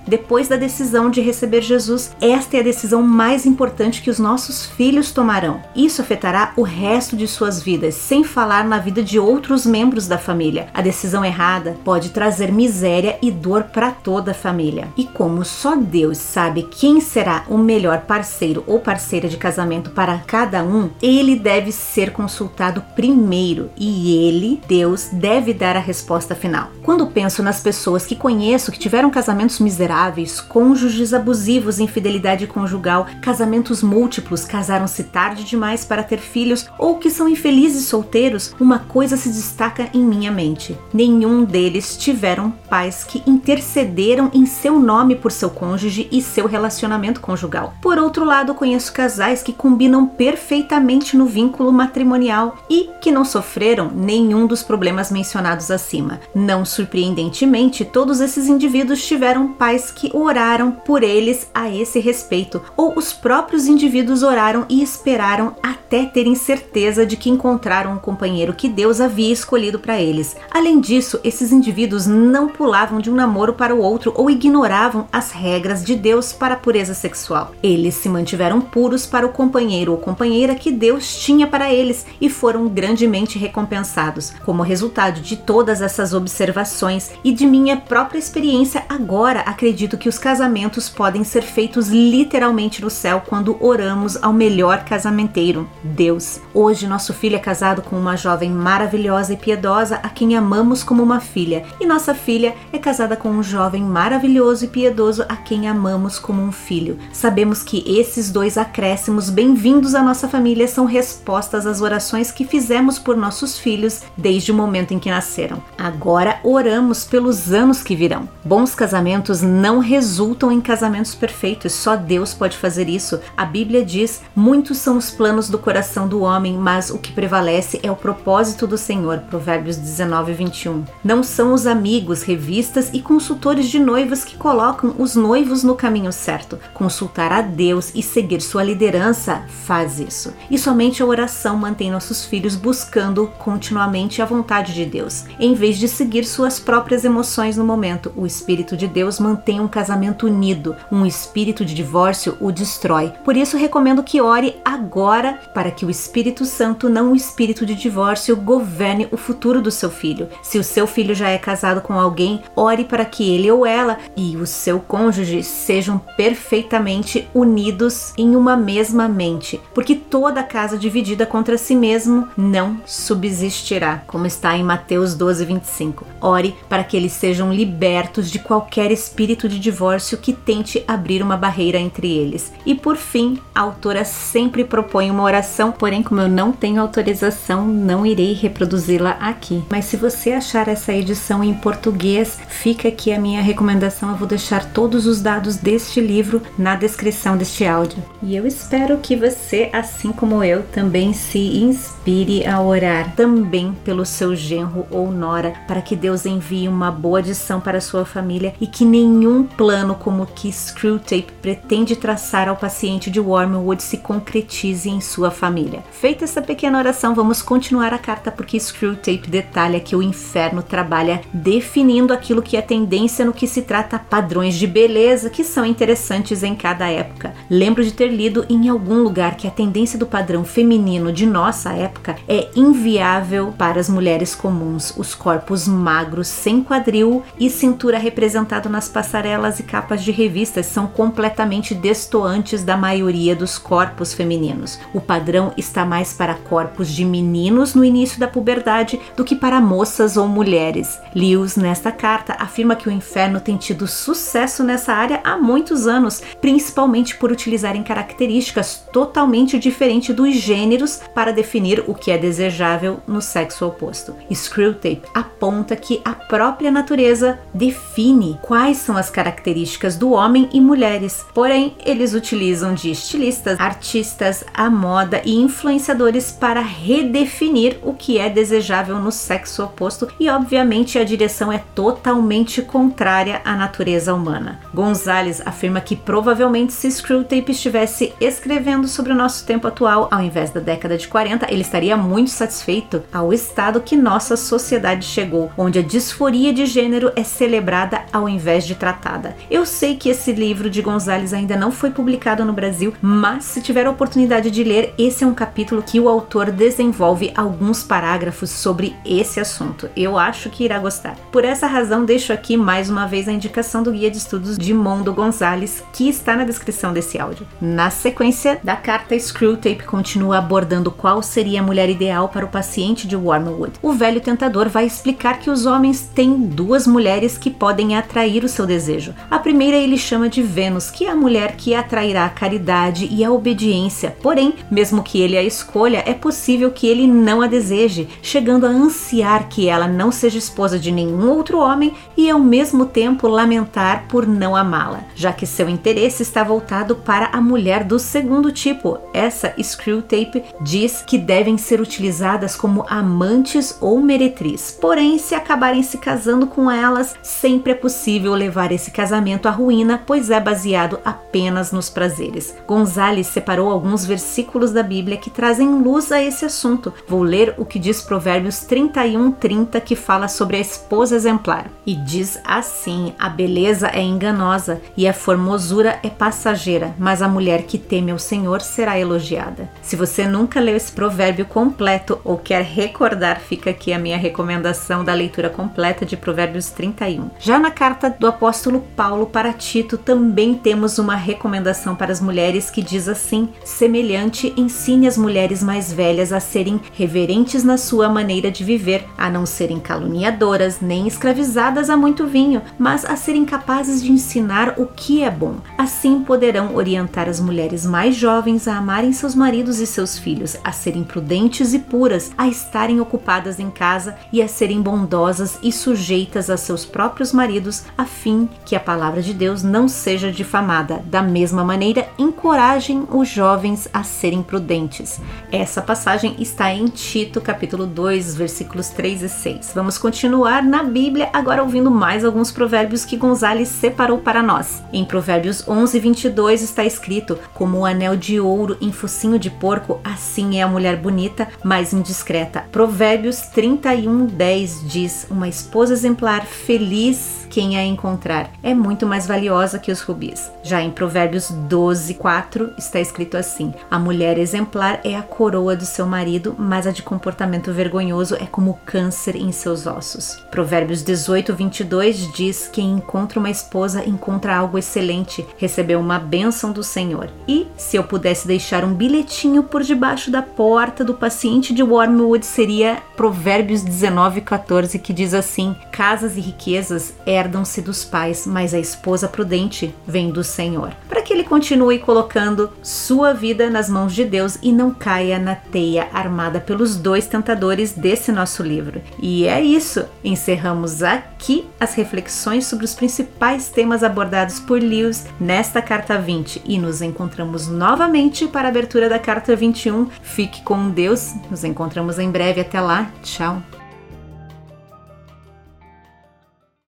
Depois 0.08 0.48
da 0.48 0.56
decisão 0.56 1.10
de 1.10 1.22
receber 1.22 1.62
Jesus, 1.62 2.16
esta 2.20 2.58
é 2.58 2.60
a 2.60 2.64
decisão 2.64 3.02
mais 3.02 3.46
importante 3.46 4.02
que 4.02 4.10
os 4.10 4.20
nossos 4.20 4.66
filhos 4.66 5.12
tomarão. 5.12 5.62
Isso 5.76 6.02
afetará 6.02 6.54
o 6.56 6.62
resto 6.62 7.16
de 7.16 7.28
suas 7.28 7.62
vidas, 7.62 7.96
sem 7.96 8.24
falar 8.24 8.66
na 8.66 8.80
vida 8.80 9.02
de 9.02 9.18
outros 9.18 9.66
membros 9.66 10.08
da 10.08 10.18
família. 10.18 10.68
A 10.74 10.82
decisão 10.82 11.24
errada 11.24 11.78
pode 11.84 12.10
trazer 12.10 12.52
miséria 12.52 13.18
e 13.22 13.32
dor 13.32 13.64
para 13.64 13.92
toda 13.92 14.32
a 14.32 14.36
família. 14.36 14.88
E 14.98 15.06
como 15.06 15.46
só 15.46 15.76
Deus 15.76 16.18
sabe 16.18 16.68
quem 16.70 17.00
será 17.00 17.46
o 17.48 17.58
melhor 17.58 18.02
parceiro 18.02 18.64
ou 18.68 18.80
parceira 18.80 19.28
de 19.30 19.38
casamento 19.38 19.92
para 19.92 20.20
cada 20.20 20.64
um, 20.64 20.90
ele 21.02 21.36
deve 21.36 21.72
ser 21.72 22.12
consultado 22.12 22.84
primeiro 22.96 23.70
e 23.78 24.28
ele, 24.28 24.62
Deus, 24.68 25.10
deve 25.12 25.54
dar 25.54 25.76
a 25.76 25.80
resposta 25.80 26.36
final. 26.36 26.70
Quando 26.84 27.08
penso 27.08 27.42
nas 27.42 27.62
pessoas 27.62 28.06
que 28.06 28.16
conheço 28.16 28.72
que 28.72 28.80
tiveram 28.80 29.10
casamentos 29.10 29.53
miseráveis, 29.60 30.40
cônjuges 30.40 31.14
abusivos, 31.14 31.80
infidelidade 31.80 32.48
conjugal, 32.48 33.08
casamentos 33.22 33.82
múltiplos, 33.82 34.46
casaram-se 34.46 35.04
tarde 35.06 35.44
demais 35.44 35.86
para 35.86 36.04
ter 36.04 36.20
filhos 36.20 36.68
ou 36.78 36.98
que 36.98 37.10
são 37.10 37.28
infelizes 37.28 37.86
solteiros, 37.86 38.56
uma 38.60 38.80
coisa 38.80 39.18
se 39.18 39.30
destaca 39.30 39.90
em 39.94 40.04
minha 40.04 40.32
mente. 40.32 40.78
Nenhum 40.94 41.44
deles 41.44 41.98
tiveram 41.98 42.52
pais 42.70 43.04
que 43.04 43.24
intercederam 43.28 44.30
em 44.34 44.46
seu 44.46 44.80
nome 44.80 45.16
por 45.16 45.32
seu 45.32 45.50
cônjuge 45.50 46.08
e 46.12 46.22
seu 46.22 46.48
relacionamento 46.48 47.22
conjugal. 47.22 47.74
Por 47.82 47.98
outro 47.98 48.26
lado, 48.26 48.54
conheço 48.54 48.94
casais 48.94 49.44
que 49.44 49.54
combinam 49.54 50.06
perfeitamente 50.08 51.16
no 51.16 51.26
vínculo 51.26 51.72
matrimonial 51.72 52.58
e 52.70 52.90
que 53.02 53.12
não 53.12 53.26
sofreram 53.26 53.92
nenhum 53.94 54.46
dos 54.46 54.64
problemas 54.64 55.12
mencionados 55.12 55.70
acima. 55.72 56.20
Não 56.34 56.66
surpreendentemente, 56.66 57.86
todos 57.86 58.20
esses 58.20 58.48
indivíduos 58.48 59.06
tiveram 59.06 59.43
pais 59.48 59.92
que 59.92 60.10
oraram 60.14 60.72
por 60.72 61.04
eles 61.04 61.48
a 61.54 61.70
esse 61.70 62.00
respeito, 62.00 62.62
ou 62.78 62.94
os 62.98 63.12
próprios 63.12 63.68
indivíduos 63.68 64.24
oraram 64.24 64.66
e 64.70 64.82
esperaram 64.82 65.56
até 65.62 66.06
terem 66.06 66.36
certeza 66.36 67.06
de 67.06 67.18
que 67.18 67.30
encontraram 67.30 67.94
um 67.94 68.00
companheiro 68.00 68.54
que 68.54 68.70
Deus 68.70 69.02
havia 69.02 69.34
escolhido 69.34 69.80
para 69.80 70.02
eles. 70.02 70.36
Além 70.52 70.80
disso, 70.80 71.20
esses 71.24 71.52
indivíduos 71.52 72.08
não 72.08 72.48
pulavam 72.48 73.00
de 73.00 73.10
um 73.10 73.16
namoro 73.16 73.54
para 73.54 73.76
o 73.76 73.80
outro 73.80 74.14
ou 74.16 74.30
ignoravam 74.30 75.08
as 75.12 75.32
regras 75.32 75.84
de 75.84 75.96
Deus 75.96 76.32
para 76.32 76.54
a 76.54 76.58
pureza 76.58 76.94
sexual. 76.94 77.54
Eles 77.62 77.96
se 77.96 78.10
mantiveram 78.10 78.62
puros 78.62 79.06
para 79.06 79.26
o 79.26 79.32
companheiro 79.32 79.92
ou 79.92 79.98
companheira 79.98 80.56
que 80.56 80.72
Deus 80.72 81.18
tinha 81.18 81.48
para 81.48 81.74
eles 81.74 82.06
e 82.20 82.30
foram 82.30 82.68
grandemente 82.68 83.38
recompensados. 83.38 84.32
Como 84.46 84.62
resultado 84.62 85.20
de 85.20 85.38
todas 85.38 85.82
essas 85.82 86.14
observações 86.14 87.12
e 87.24 87.32
de 87.32 87.46
minha 87.46 87.78
própria 87.78 88.20
experiência, 88.20 88.84
agora 88.90 89.33
acredito 89.42 89.98
que 89.98 90.10
os 90.10 90.18
casamentos 90.18 90.90
podem 90.90 91.24
ser 91.24 91.42
feitos 91.42 91.90
literalmente 91.90 92.82
no 92.82 92.90
céu 92.90 93.22
quando 93.28 93.58
oramos 93.60 94.22
ao 94.22 94.34
melhor 94.34 94.86
casamenteiro, 94.86 95.70
Deus. 95.84 96.40
Hoje, 96.54 96.88
nosso 96.88 97.14
filho 97.14 97.36
é 97.36 97.40
casado 97.40 97.82
com 97.82 97.98
uma 97.98 98.16
jovem 98.16 98.50
maravilhosa 98.50 99.34
e 99.34 99.38
piedosa 99.38 99.96
a 100.04 100.10
quem 100.10 100.36
amamos 100.36 100.84
como 100.84 101.02
uma 101.02 101.20
filha, 101.20 101.64
e 101.80 101.86
nossa 101.86 102.14
filha 102.14 102.56
é 102.72 102.78
casada 102.78 103.16
com 103.16 103.30
um 103.30 103.44
jovem 103.44 103.84
maravilhoso 103.84 104.66
e 104.66 104.68
piedoso 104.68 105.24
a 105.28 105.36
quem 105.36 105.68
amamos 105.68 106.20
como 106.20 106.42
um 106.42 106.52
filho. 106.52 106.98
Sabemos 107.12 107.64
que 107.64 107.84
esses 107.88 108.32
dois 108.32 108.58
acréscimos 108.58 109.30
bem-vindos 109.30 109.96
à 109.96 110.04
nossa 110.04 110.28
família 110.28 110.68
são 110.68 110.86
respostas 110.86 111.66
às 111.66 111.82
orações 111.82 112.32
que 112.32 112.46
fizemos 112.46 113.00
por 113.00 113.16
nossos 113.16 113.58
filhos 113.58 114.02
desde 114.18 114.52
o 114.52 114.56
momento 114.56 114.94
em 114.94 115.00
que 115.00 115.10
nasceram. 115.10 115.64
Agora 115.78 116.40
oramos 116.44 117.06
pelos 117.06 117.52
anos 117.52 117.82
que 117.82 117.96
virão. 117.96 118.28
Bons 118.44 118.76
casamentos 118.76 119.23
não 119.42 119.80
resultam 119.80 120.52
em 120.52 120.60
casamentos 120.60 121.16
perfeitos, 121.16 121.74
só 121.74 121.96
Deus 121.96 122.34
pode 122.34 122.58
fazer 122.58 122.90
isso. 122.90 123.20
A 123.36 123.46
Bíblia 123.46 123.86
diz: 123.86 124.22
muitos 124.36 124.78
são 124.78 124.98
os 124.98 125.10
planos 125.10 125.50
do 125.50 125.58
coração 125.58 126.08
do 126.08 126.22
homem, 126.22 126.58
mas 126.58 126.90
o 126.90 126.98
que 126.98 127.12
prevalece 127.12 127.80
é 127.84 127.92
o 127.92 127.96
propósito 127.96 128.68
do 128.68 128.78
Senhor. 128.78 129.20
Provérbios 129.30 129.78
19, 129.78 130.34
21. 130.34 130.84
Não 131.04 131.24
são 131.24 131.54
os 131.54 131.66
amigos, 131.66 132.24
revistas 132.24 132.90
e 132.94 133.02
consultores 133.02 133.68
de 133.68 133.80
noivas 133.80 134.24
que 134.24 134.38
colocam 134.38 134.96
os 134.98 135.16
noivos 135.16 135.64
no 135.64 135.76
caminho 135.76 136.12
certo. 136.12 136.60
Consultar 136.74 137.32
a 137.32 137.42
Deus 137.42 137.92
e 137.96 138.02
seguir 138.02 138.42
sua 138.42 138.64
liderança 138.64 139.44
faz 139.66 140.00
isso. 140.00 140.34
E 140.50 140.58
somente 140.58 141.02
a 141.02 141.06
oração 141.06 141.58
mantém 141.58 141.92
nossos 141.92 142.26
filhos 142.26 142.56
buscando 142.56 143.28
continuamente 143.38 144.22
a 144.22 144.26
vontade 144.26 144.74
de 144.74 144.86
Deus. 144.86 145.26
Em 145.40 145.54
vez 145.54 145.78
de 145.78 145.88
seguir 145.88 146.26
suas 146.26 146.60
próprias 146.60 147.06
emoções 147.06 147.58
no 147.58 147.64
momento, 147.64 148.12
o 148.16 148.26
Espírito 148.26 148.76
de 148.76 148.88
Deus 148.88 149.13
mantém 149.20 149.60
um 149.60 149.68
casamento 149.68 150.28
unido. 150.28 150.76
Um 150.92 151.06
espírito 151.06 151.66
de 151.66 151.74
divórcio 151.74 152.38
o 152.40 152.52
destrói. 152.52 153.14
Por 153.24 153.36
isso 153.36 153.58
recomendo 153.58 154.04
que 154.04 154.22
ore 154.22 154.56
agora 154.64 155.40
para 155.54 155.72
que 155.72 155.86
o 155.86 155.90
Espírito 155.90 156.46
Santo, 156.46 156.90
não 156.90 157.12
o 157.12 157.16
espírito 157.16 157.66
de 157.66 157.76
divórcio, 157.76 158.36
governe 158.36 159.08
o 159.12 159.18
futuro 159.18 159.62
do 159.62 159.72
seu 159.72 159.90
filho. 159.90 160.28
Se 160.42 160.58
o 160.58 160.64
seu 160.64 160.88
filho 160.88 161.16
já 161.16 161.30
é 161.30 161.38
casado 161.38 161.82
com 161.82 162.00
alguém, 162.00 162.42
ore 162.56 162.84
para 162.84 163.06
que 163.06 163.34
ele 163.34 163.50
ou 163.50 163.66
ela 163.66 163.98
e 164.16 164.38
o 164.38 164.46
seu 164.46 164.80
cônjuge 164.80 165.44
sejam 165.44 166.00
perfeitamente 166.16 167.28
unidos 167.34 168.14
em 168.18 168.36
uma 168.36 168.56
mesma 168.56 169.08
mente, 169.08 169.60
porque 169.74 169.96
toda 169.96 170.44
casa 170.44 170.78
dividida 170.78 171.26
contra 171.26 171.58
si 171.58 171.76
mesmo 171.76 172.28
não 172.38 172.80
subsistirá, 172.86 174.04
como 174.08 174.26
está 174.26 174.56
em 174.58 174.64
Mateus 174.64 175.16
12, 175.16 175.46
25. 175.46 176.06
Ore 176.22 176.56
para 176.70 176.84
que 176.84 176.96
eles 176.96 177.14
sejam 177.14 177.52
libertos 177.52 178.30
de 178.30 178.40
qualquer 178.40 178.92
espírito 178.94 179.50
de 179.50 179.60
divórcio 179.60 180.18
que 180.18 180.34
tente 180.34 180.84
abrir 180.88 181.22
uma 181.22 181.36
barreira 181.36 181.78
entre 181.78 182.12
eles. 182.12 182.52
E 182.66 182.76
por 182.76 182.96
fim, 182.96 183.40
a 183.54 183.62
autora 183.62 184.06
sempre 184.06 184.64
propõe 184.64 185.10
uma 185.10 185.24
oração, 185.24 185.72
porém, 185.72 186.04
como 186.04 186.22
eu 186.22 186.30
não 186.30 186.52
tenho 186.52 186.82
autorização, 186.82 187.68
não 187.68 188.06
irei 188.06 188.34
reproduzi-la 188.34 189.12
aqui. 189.20 189.64
Mas 189.70 189.86
se 189.86 189.98
você 189.98 190.32
achar 190.32 190.68
essa 190.68 190.94
edição 190.94 191.44
em 191.44 191.54
português, 191.54 192.38
fica 192.48 192.88
aqui 192.88 193.12
a 193.12 193.20
minha 193.20 193.42
recomendação. 193.42 194.10
Eu 194.10 194.16
vou 194.16 194.28
deixar 194.28 194.72
todos 194.72 195.08
os 195.08 195.22
dados 195.22 195.58
deste 195.58 196.00
livro 196.00 196.42
na 196.58 196.76
descrição 196.76 197.38
deste 197.38 197.66
áudio. 197.66 198.04
E 198.22 198.36
eu 198.36 198.46
espero 198.46 198.98
que 198.98 199.16
você, 199.16 199.70
assim 199.74 200.12
como 200.12 200.44
eu, 200.44 200.64
também 200.64 201.14
se 201.14 201.40
inspire 201.40 202.46
a 202.46 202.62
orar 202.62 203.16
também 203.16 203.74
pelo 203.84 204.06
seu 204.06 204.36
genro 204.36 204.86
ou 204.90 205.12
nora, 205.12 205.54
para 205.68 205.82
que 205.82 205.96
Deus 205.96 206.26
envie 206.26 206.68
uma 206.68 206.92
boa 206.92 207.20
adição 207.20 207.60
para 207.60 207.82
sua 207.82 208.06
família 208.06 208.54
e 208.60 208.68
que 208.68 208.83
nenhum 208.86 209.44
plano 209.44 209.96
como 209.96 210.24
o 210.24 210.28
que 210.28 210.52
Screwtape 210.52 211.32
pretende 211.42 211.96
traçar 211.96 212.48
ao 212.50 212.56
paciente 212.56 213.10
de 213.10 213.20
Wormwood 213.20 213.82
se 213.82 213.98
concretize 213.98 214.90
em 214.90 215.02
sua 215.02 215.32
família. 215.32 215.84
Feita 215.92 216.24
essa 216.24 216.42
pequena 216.42 216.78
oração, 216.78 217.16
vamos 217.16 217.42
continuar 217.42 217.94
a 217.94 217.98
carta 217.98 218.32
porque 218.32 218.60
Screwtape 218.60 219.30
detalha 219.30 219.80
que 219.80 219.96
o 219.96 220.02
inferno 220.02 220.62
trabalha 220.62 221.22
definindo 221.34 222.14
aquilo 222.14 222.42
que 222.42 222.58
é 222.58 222.62
tendência 222.62 223.26
no 223.26 223.34
que 223.34 223.48
se 223.48 223.62
trata 223.62 224.00
padrões 224.00 224.56
de 224.56 224.68
beleza 224.68 225.30
que 225.30 225.44
são 225.44 225.66
interessantes 225.66 226.44
em 226.44 226.56
cada 226.56 226.90
época. 226.90 227.34
Lembro 227.50 227.84
de 227.84 227.94
ter 227.94 228.08
lido 228.08 228.46
em 228.50 228.70
algum 228.70 229.02
lugar 229.02 229.36
que 229.38 229.48
a 229.48 229.52
tendência 229.52 229.98
do 229.98 230.06
padrão 230.06 230.44
feminino 230.44 231.12
de 231.12 231.26
nossa 231.26 231.72
época 231.74 232.16
é 232.28 232.50
inviável 232.56 233.54
para 233.58 233.80
as 233.80 233.90
mulheres 233.90 234.36
comuns, 234.36 234.94
os 234.98 235.14
corpos 235.16 235.68
magros 235.68 236.28
sem 236.28 236.64
quadril 236.64 237.24
e 237.40 237.50
cintura 237.50 237.98
representado 237.98 238.70
nas 238.74 238.90
passarelas 238.90 239.60
e 239.60 239.64
capas 239.64 240.04
de 240.04 240.12
revistas 240.12 240.66
são 240.66 240.88
completamente 240.88 241.76
destoantes 241.76 242.64
da 242.64 242.76
maioria 242.76 243.36
dos 243.36 243.60
corpos 243.60 244.16
femininos. 244.16 244.80
O 244.96 245.00
padrão 245.00 245.54
está 245.56 245.86
mais 245.86 246.12
para 246.12 246.34
corpos 246.34 246.90
de 246.90 247.06
meninos 247.06 247.76
no 247.76 247.86
início 247.86 248.20
da 248.20 248.28
puberdade 248.28 249.00
do 249.16 249.24
que 249.24 249.36
para 249.36 249.62
moças 249.62 250.18
ou 250.18 250.28
mulheres. 250.28 251.00
Lewis, 251.14 251.56
nesta 251.56 251.92
carta, 251.92 252.36
afirma 252.40 252.76
que 252.76 252.90
o 252.90 252.92
inferno 252.92 253.40
tem 253.40 253.58
tido 253.58 253.86
sucesso 253.86 254.64
nessa 254.64 254.92
área 254.92 255.22
há 255.24 255.38
muitos 255.38 255.86
anos, 255.86 256.24
principalmente 256.42 257.16
por 257.16 257.32
utilizarem 257.32 257.84
características 257.84 258.84
totalmente 258.92 259.60
diferentes 259.60 260.16
dos 260.16 260.34
gêneros 260.34 261.00
para 261.14 261.32
definir 261.32 261.84
o 261.86 261.94
que 261.94 262.10
é 262.10 262.18
desejável 262.18 263.00
no 263.08 263.22
sexo 263.22 263.68
oposto. 263.68 264.16
Screwtape 264.34 265.04
aponta 265.14 265.76
que 265.76 266.02
a 266.04 266.14
própria 266.14 266.72
natureza 266.72 267.40
define 267.54 268.40
quais 268.42 268.63
são 268.72 268.96
as 268.96 269.10
características 269.10 269.98
do 269.98 270.12
homem 270.12 270.50
e 270.54 270.62
mulheres. 270.62 271.26
Porém, 271.34 271.76
eles 271.86 272.14
utilizam 272.14 272.74
de 272.74 272.92
estilistas, 272.92 273.60
artistas, 273.60 274.44
a 274.54 274.70
moda 274.70 275.22
e 275.26 275.36
influenciadores 275.36 276.32
para 276.32 276.62
redefinir 276.62 277.78
o 277.84 277.94
que 277.94 278.18
é 278.18 278.30
desejável 278.30 279.00
no 279.00 279.12
sexo 279.12 279.64
oposto 279.64 280.08
e, 280.20 280.30
obviamente, 280.30 280.98
a 280.98 281.04
direção 281.04 281.52
é 281.52 281.64
totalmente 281.76 282.62
contrária 282.62 283.42
à 283.44 283.56
natureza 283.56 284.14
humana. 284.14 284.60
Gonzalez 284.74 285.42
afirma 285.46 285.82
que 285.82 285.96
provavelmente 285.96 286.74
se 286.74 286.90
Screwtape 286.90 287.52
estivesse 287.52 288.14
escrevendo 288.20 288.88
sobre 288.88 289.12
o 289.12 289.16
nosso 289.16 289.46
tempo 289.46 289.68
atual, 289.68 290.08
ao 290.12 290.22
invés 290.22 290.52
da 290.52 290.60
década 290.60 290.98
de 290.98 291.08
40, 291.08 291.52
ele 291.52 291.62
estaria 291.62 291.98
muito 291.98 292.30
satisfeito 292.30 293.04
ao 293.12 293.34
estado 293.34 293.82
que 293.82 293.98
nossa 293.98 294.38
sociedade 294.38 295.06
chegou, 295.06 295.52
onde 295.58 295.80
a 295.80 295.84
disforia 295.84 296.54
de 296.54 296.66
gênero 296.66 297.12
é 297.16 297.24
celebrada 297.24 298.04
ao 298.12 298.30
invés 298.30 298.53
de 298.62 298.76
tratada. 298.76 299.36
Eu 299.50 299.66
sei 299.66 299.96
que 299.96 300.10
esse 300.10 300.32
livro 300.32 300.70
de 300.70 300.82
Gonzalez 300.82 301.34
ainda 301.34 301.58
não 301.58 301.72
foi 301.72 301.90
publicado 301.90 302.46
no 302.46 302.54
Brasil, 302.54 302.94
mas 303.02 303.46
se 303.46 303.62
tiver 303.62 303.86
a 303.86 303.92
oportunidade 303.92 304.52
de 304.52 304.64
ler, 304.64 304.94
esse 304.98 305.24
é 305.24 305.28
um 305.28 305.34
capítulo 305.34 305.82
que 305.82 306.00
o 306.00 306.08
autor 306.08 306.52
desenvolve 306.52 307.32
alguns 307.36 307.84
parágrafos 307.84 308.50
sobre 308.50 308.96
esse 309.06 309.40
assunto. 309.40 309.90
Eu 309.96 310.18
acho 310.18 310.50
que 310.50 310.64
irá 310.64 310.78
gostar. 310.80 311.16
Por 311.32 311.44
essa 311.46 311.68
razão, 311.68 312.06
deixo 312.06 312.32
aqui 312.32 312.56
mais 312.56 312.90
uma 312.90 313.08
vez 313.08 313.28
a 313.28 313.32
indicação 313.32 313.82
do 313.82 313.92
guia 313.92 314.12
de 314.12 314.18
estudos 314.18 314.58
de 314.58 314.74
Mondo 314.74 315.14
Gonzalez, 315.14 315.84
que 315.94 316.10
está 316.10 316.36
na 316.36 316.44
descrição 316.44 316.94
desse 316.94 317.20
áudio. 317.20 317.48
Na 317.60 317.90
sequência 317.90 318.60
da 318.64 318.76
carta, 318.76 319.18
Screwtape 319.18 319.84
continua 319.84 320.38
abordando 320.38 320.92
qual 320.92 321.22
seria 321.22 321.62
a 321.62 321.64
mulher 321.64 321.90
ideal 321.90 322.30
para 322.30 322.46
o 322.46 322.50
paciente 322.50 323.08
de 323.08 323.16
Wormwood. 323.16 323.74
O 323.82 323.94
velho 323.94 324.22
tentador 324.22 324.70
vai 324.70 324.86
explicar 324.86 325.40
que 325.40 325.50
os 325.50 325.66
homens 325.66 326.10
têm 326.14 326.42
duas 326.42 326.86
mulheres 326.88 327.38
que 327.38 327.50
podem 327.50 327.96
atrair 327.98 328.43
o 328.46 328.50
seu 328.50 328.66
desejo. 328.66 329.14
A 329.30 329.40
primeira 329.40 329.78
ele 329.78 329.98
chama 329.98 330.30
de 330.30 330.42
Vênus, 330.42 330.90
que 330.90 331.06
é 331.06 331.12
a 331.12 331.16
mulher 331.16 331.56
que 331.56 331.74
atrairá 331.74 332.26
a 332.26 332.30
caridade 332.30 333.08
e 333.12 333.24
a 333.24 333.32
obediência. 333.32 334.16
Porém, 334.22 334.54
mesmo 334.70 335.04
que 335.04 335.22
ele 335.22 335.38
a 335.38 335.44
escolha, 335.44 336.04
é 336.06 336.14
possível 336.14 336.72
que 336.72 336.88
ele 336.88 337.08
não 337.08 337.42
a 337.42 337.48
deseje, 337.48 338.08
chegando 338.22 338.66
a 338.66 338.70
ansiar 338.70 339.50
que 339.50 339.68
ela 339.68 339.88
não 339.88 340.12
seja 340.12 340.38
esposa 340.38 340.80
de 340.80 340.92
nenhum 340.92 341.30
outro 341.30 341.60
homem 341.60 341.94
e 342.16 342.30
ao 342.30 342.40
mesmo 342.40 342.86
tempo 342.86 343.28
lamentar 343.28 344.06
por 344.08 344.28
não 344.28 344.56
amá-la, 344.56 345.06
já 345.16 345.32
que 345.32 345.46
seu 345.46 345.70
interesse 345.70 346.24
está 346.24 346.44
voltado 346.44 346.96
para 346.96 347.28
a 347.28 347.42
mulher 347.42 347.84
do 347.84 348.00
segundo 348.00 348.52
tipo. 348.52 349.00
Essa 349.14 349.54
Screwtape 349.62 350.44
diz 350.62 351.02
que 351.02 351.18
devem 351.18 351.58
ser 351.58 351.80
utilizadas 351.82 352.56
como 352.56 352.86
amantes 352.90 353.78
ou 353.82 354.00
meretriz. 354.02 354.78
Porém, 354.80 355.18
se 355.18 355.36
acabarem 355.36 355.84
se 355.84 355.98
casando 355.98 356.48
com 356.48 356.70
elas, 356.70 357.16
sempre 357.22 357.72
é 357.72 357.76
possível 357.76 358.33
levar 358.36 358.72
esse 358.72 358.92
casamento 358.92 359.48
à 359.48 359.52
ruína, 359.52 360.02
pois 360.06 360.30
é 360.30 360.40
baseado 360.40 361.00
apenas 361.04 361.72
nos 361.72 361.90
prazeres. 361.90 362.56
Gonzales 362.68 363.28
separou 363.28 363.70
alguns 363.70 364.06
versículos 364.06 364.72
da 364.72 364.84
Bíblia 364.84 365.18
que 365.18 365.30
trazem 365.30 365.82
luz 365.82 366.12
a 366.12 366.22
esse 366.22 366.46
assunto. 366.46 366.94
Vou 367.08 367.24
ler 367.24 367.56
o 367.58 367.66
que 367.66 367.80
diz 367.80 368.02
Provérbios 368.02 368.66
31:30 368.66 369.80
que 369.82 369.96
fala 369.96 370.28
sobre 370.28 370.58
a 370.58 370.60
esposa 370.60 371.16
exemplar. 371.16 371.68
E 371.86 371.96
diz 371.96 372.40
assim: 372.44 373.14
A 373.20 373.30
beleza 373.30 373.88
é 373.88 374.02
enganosa 374.02 374.82
e 374.96 375.08
a 375.08 375.14
formosura 375.14 376.00
é 376.04 376.10
passageira, 376.10 376.94
mas 376.98 377.22
a 377.22 377.28
mulher 377.28 377.64
que 377.64 377.78
teme 377.78 378.12
ao 378.12 378.20
Senhor 378.20 378.62
será 378.62 379.00
elogiada. 379.00 379.70
Se 379.82 379.96
você 379.96 380.26
nunca 380.26 380.60
leu 380.60 380.76
esse 380.76 380.92
provérbio 380.92 381.46
completo 381.46 382.20
ou 382.24 382.38
quer 382.38 382.64
recordar, 382.64 383.40
fica 383.40 383.70
aqui 383.70 383.94
a 383.94 384.00
minha 384.00 384.18
recomendação 384.18 385.04
da 385.04 385.14
leitura 385.14 385.50
completa 385.50 386.06
de 386.06 386.18
Provérbios 386.18 386.70
31. 386.70 387.30
Já 387.40 387.60
na 387.60 387.72
carta 387.72 388.10
do 388.24 388.28
apóstolo 388.28 388.82
Paulo 388.96 389.26
para 389.26 389.52
Tito, 389.52 389.98
também 389.98 390.54
temos 390.54 390.98
uma 390.98 391.14
recomendação 391.14 391.94
para 391.94 392.10
as 392.10 392.22
mulheres 392.22 392.70
que 392.70 392.82
diz 392.82 393.10
assim: 393.10 393.50
semelhante, 393.66 394.54
ensine 394.56 395.10
as 395.10 395.18
mulheres 395.18 395.62
mais 395.62 395.92
velhas 395.92 396.32
a 396.32 396.40
serem 396.40 396.80
reverentes 396.94 397.66
na 397.66 397.78
sua 397.78 398.08
maneira 398.08 398.50
de 398.50 398.64
viver, 398.64 399.06
a 399.18 399.30
não 399.30 399.46
serem 399.46 399.78
caluniadoras 399.78 400.80
nem 400.80 401.06
escravizadas 401.06 401.90
a 401.90 401.98
muito 401.98 402.26
vinho, 402.26 402.62
mas 402.80 403.04
a 403.04 403.18
serem 403.18 403.44
capazes 403.44 404.02
de 404.02 404.10
ensinar 404.10 404.76
o 404.78 404.86
que 404.86 405.22
é 405.22 405.30
bom. 405.30 405.58
Assim 405.78 406.22
poderão 406.22 406.76
orientar 406.76 407.28
as 407.28 407.42
mulheres 407.42 407.86
mais 407.86 408.16
jovens 408.16 408.70
a 408.70 408.78
amarem 408.78 409.12
seus 409.12 409.36
maridos 409.36 409.82
e 409.82 409.86
seus 409.86 410.18
filhos, 410.18 410.56
a 410.64 410.72
serem 410.72 411.04
prudentes 411.04 411.74
e 411.74 411.80
puras, 411.80 412.32
a 412.38 412.48
estarem 412.48 413.02
ocupadas 413.02 413.60
em 413.60 413.70
casa 413.70 414.16
e 414.32 414.42
a 414.42 414.48
serem 414.48 414.82
bondosas 414.82 415.60
e 415.62 415.74
sujeitas 415.74 416.50
a 416.50 416.56
seus 416.56 416.86
próprios 416.86 417.34
maridos, 417.34 417.84
a 417.98 418.13
fim 418.14 418.48
que 418.66 418.76
a 418.76 418.80
palavra 418.80 419.22
de 419.22 419.34
Deus 419.34 419.64
não 419.64 419.88
seja 419.88 420.32
difamada. 420.32 421.04
Da 421.06 421.22
mesma 421.22 421.64
maneira, 421.64 422.08
encorajem 422.18 423.08
os 423.12 423.28
jovens 423.28 423.88
a 423.92 424.04
serem 424.04 424.44
prudentes. 424.44 425.20
Essa 425.52 425.82
passagem 425.82 426.36
está 426.40 426.74
em 426.74 426.88
Tito, 426.88 427.42
capítulo 427.42 427.86
2, 427.86 428.36
versículos 428.36 428.90
3 428.90 429.24
e 429.24 429.30
6. 429.30 429.72
Vamos 429.76 429.98
continuar 429.98 430.64
na 430.64 430.84
Bíblia, 430.84 431.30
agora 431.34 431.64
ouvindo 431.64 431.90
mais 431.90 432.24
alguns 432.24 432.52
provérbios 432.52 433.04
que 433.04 433.18
Gonzales 433.18 433.68
separou 433.68 434.20
para 434.20 434.44
nós. 434.44 434.84
Em 434.94 435.04
Provérbios 435.04 435.68
11, 435.68 436.00
22 436.00 436.62
está 436.62 436.86
escrito: 436.86 437.38
Como 437.54 437.80
o 437.80 437.86
anel 437.86 438.16
de 438.16 438.40
ouro 438.40 438.78
em 438.80 438.92
focinho 438.92 439.40
de 439.40 439.50
porco, 439.50 440.00
assim 440.04 440.60
é 440.60 440.62
a 440.62 440.68
mulher 440.68 440.98
bonita, 440.98 441.48
mas 441.64 441.94
indiscreta. 441.94 442.66
Provérbios 442.72 443.42
31, 443.54 444.26
10 444.28 444.88
diz: 444.88 445.28
Uma 445.30 445.48
esposa 445.48 445.94
exemplar, 445.94 446.46
feliz 446.46 447.43
quem 447.54 447.78
a 447.78 447.86
encontrar 447.86 448.50
é 448.64 448.74
muito 448.74 449.06
mais 449.06 449.28
valiosa 449.28 449.78
que 449.78 449.92
os 449.92 450.02
rubis. 450.02 450.52
Já 450.64 450.82
em 450.82 450.90
Provérbios 450.90 451.52
12, 451.52 452.16
4 452.16 452.74
está 452.80 453.00
escrito 453.00 453.38
assim: 453.38 453.72
A 453.92 454.00
mulher 454.00 454.40
exemplar 454.40 455.00
é 455.04 455.16
a 455.16 455.22
coroa 455.22 455.76
do 455.76 455.86
seu 455.86 456.08
marido, 456.08 456.56
mas 456.58 456.88
a 456.88 456.92
de 456.92 457.04
comportamento 457.04 457.72
vergonhoso 457.72 458.36
é 458.36 458.48
como 458.48 458.80
câncer 458.88 459.36
em 459.36 459.52
seus 459.52 459.86
ossos. 459.86 460.44
Provérbios 460.50 461.04
18, 461.04 461.54
22 461.54 462.34
diz: 462.34 462.68
Quem 462.74 462.94
encontra 462.94 463.40
uma 463.40 463.52
esposa 463.52 464.04
encontra 464.04 464.58
algo 464.58 464.80
excelente, 464.80 465.46
recebeu 465.56 466.00
uma 466.00 466.18
bênção 466.18 466.72
do 466.72 466.82
Senhor. 466.82 467.30
E 467.48 467.68
se 467.78 467.98
eu 467.98 468.04
pudesse 468.04 468.48
deixar 468.48 468.84
um 468.84 468.96
bilhetinho 468.96 469.62
por 469.62 469.84
debaixo 469.84 470.32
da 470.32 470.42
porta 470.42 471.06
do 471.06 471.14
paciente 471.14 471.72
de 471.72 471.84
Wormwood, 471.84 472.48
seria 472.48 472.98
Provérbios 473.16 473.84
19, 473.84 474.42
14, 474.42 474.98
que 474.98 475.14
diz 475.14 475.36
assim: 475.36 475.76
Casas 475.92 476.36
e 476.36 476.40
riquezas 476.40 477.14
é 477.28 477.43
herdam-se 477.44 477.82
dos 477.82 478.06
pais, 478.06 478.48
mas 478.48 478.74
a 478.74 478.80
esposa 478.80 479.28
prudente 479.28 479.94
vem 480.08 480.32
do 480.32 480.44
Senhor. 480.44 480.94
Para 481.10 481.22
que 481.22 481.34
ele 481.34 481.44
continue 481.44 482.00
colocando 482.00 482.70
sua 482.82 483.34
vida 483.34 483.70
nas 483.70 483.90
mãos 483.90 484.14
de 484.14 484.24
Deus 484.24 484.58
e 484.62 484.72
não 484.72 484.92
caia 484.92 485.38
na 485.38 485.56
teia 485.56 486.08
armada 486.14 486.60
pelos 486.60 486.96
dois 486.96 487.28
tentadores 487.28 487.92
desse 487.92 488.32
nosso 488.32 488.64
livro. 488.64 489.02
E 489.20 489.48
é 489.48 489.62
isso. 489.62 490.06
Encerramos 490.24 491.04
aqui 491.04 491.68
as 491.80 491.94
reflexões 491.94 492.66
sobre 492.66 492.86
os 492.86 492.94
principais 492.94 493.70
temas 493.70 494.04
abordados 494.04 494.60
por 494.60 494.82
Lewis 494.82 495.26
nesta 495.40 495.82
carta 495.82 496.18
20 496.18 496.62
e 496.66 496.80
nos 496.80 497.02
encontramos 497.02 497.68
novamente 497.68 498.48
para 498.48 498.68
a 498.68 498.72
abertura 498.72 499.10
da 499.10 499.20
carta 499.20 499.56
21. 499.56 500.08
Fique 500.22 500.62
com 500.64 500.90
Deus. 500.90 501.34
Nos 501.50 501.64
encontramos 501.64 502.20
em 502.20 502.30
breve. 502.30 502.62
Até 502.62 502.80
lá. 502.80 503.12
Tchau. 503.22 503.62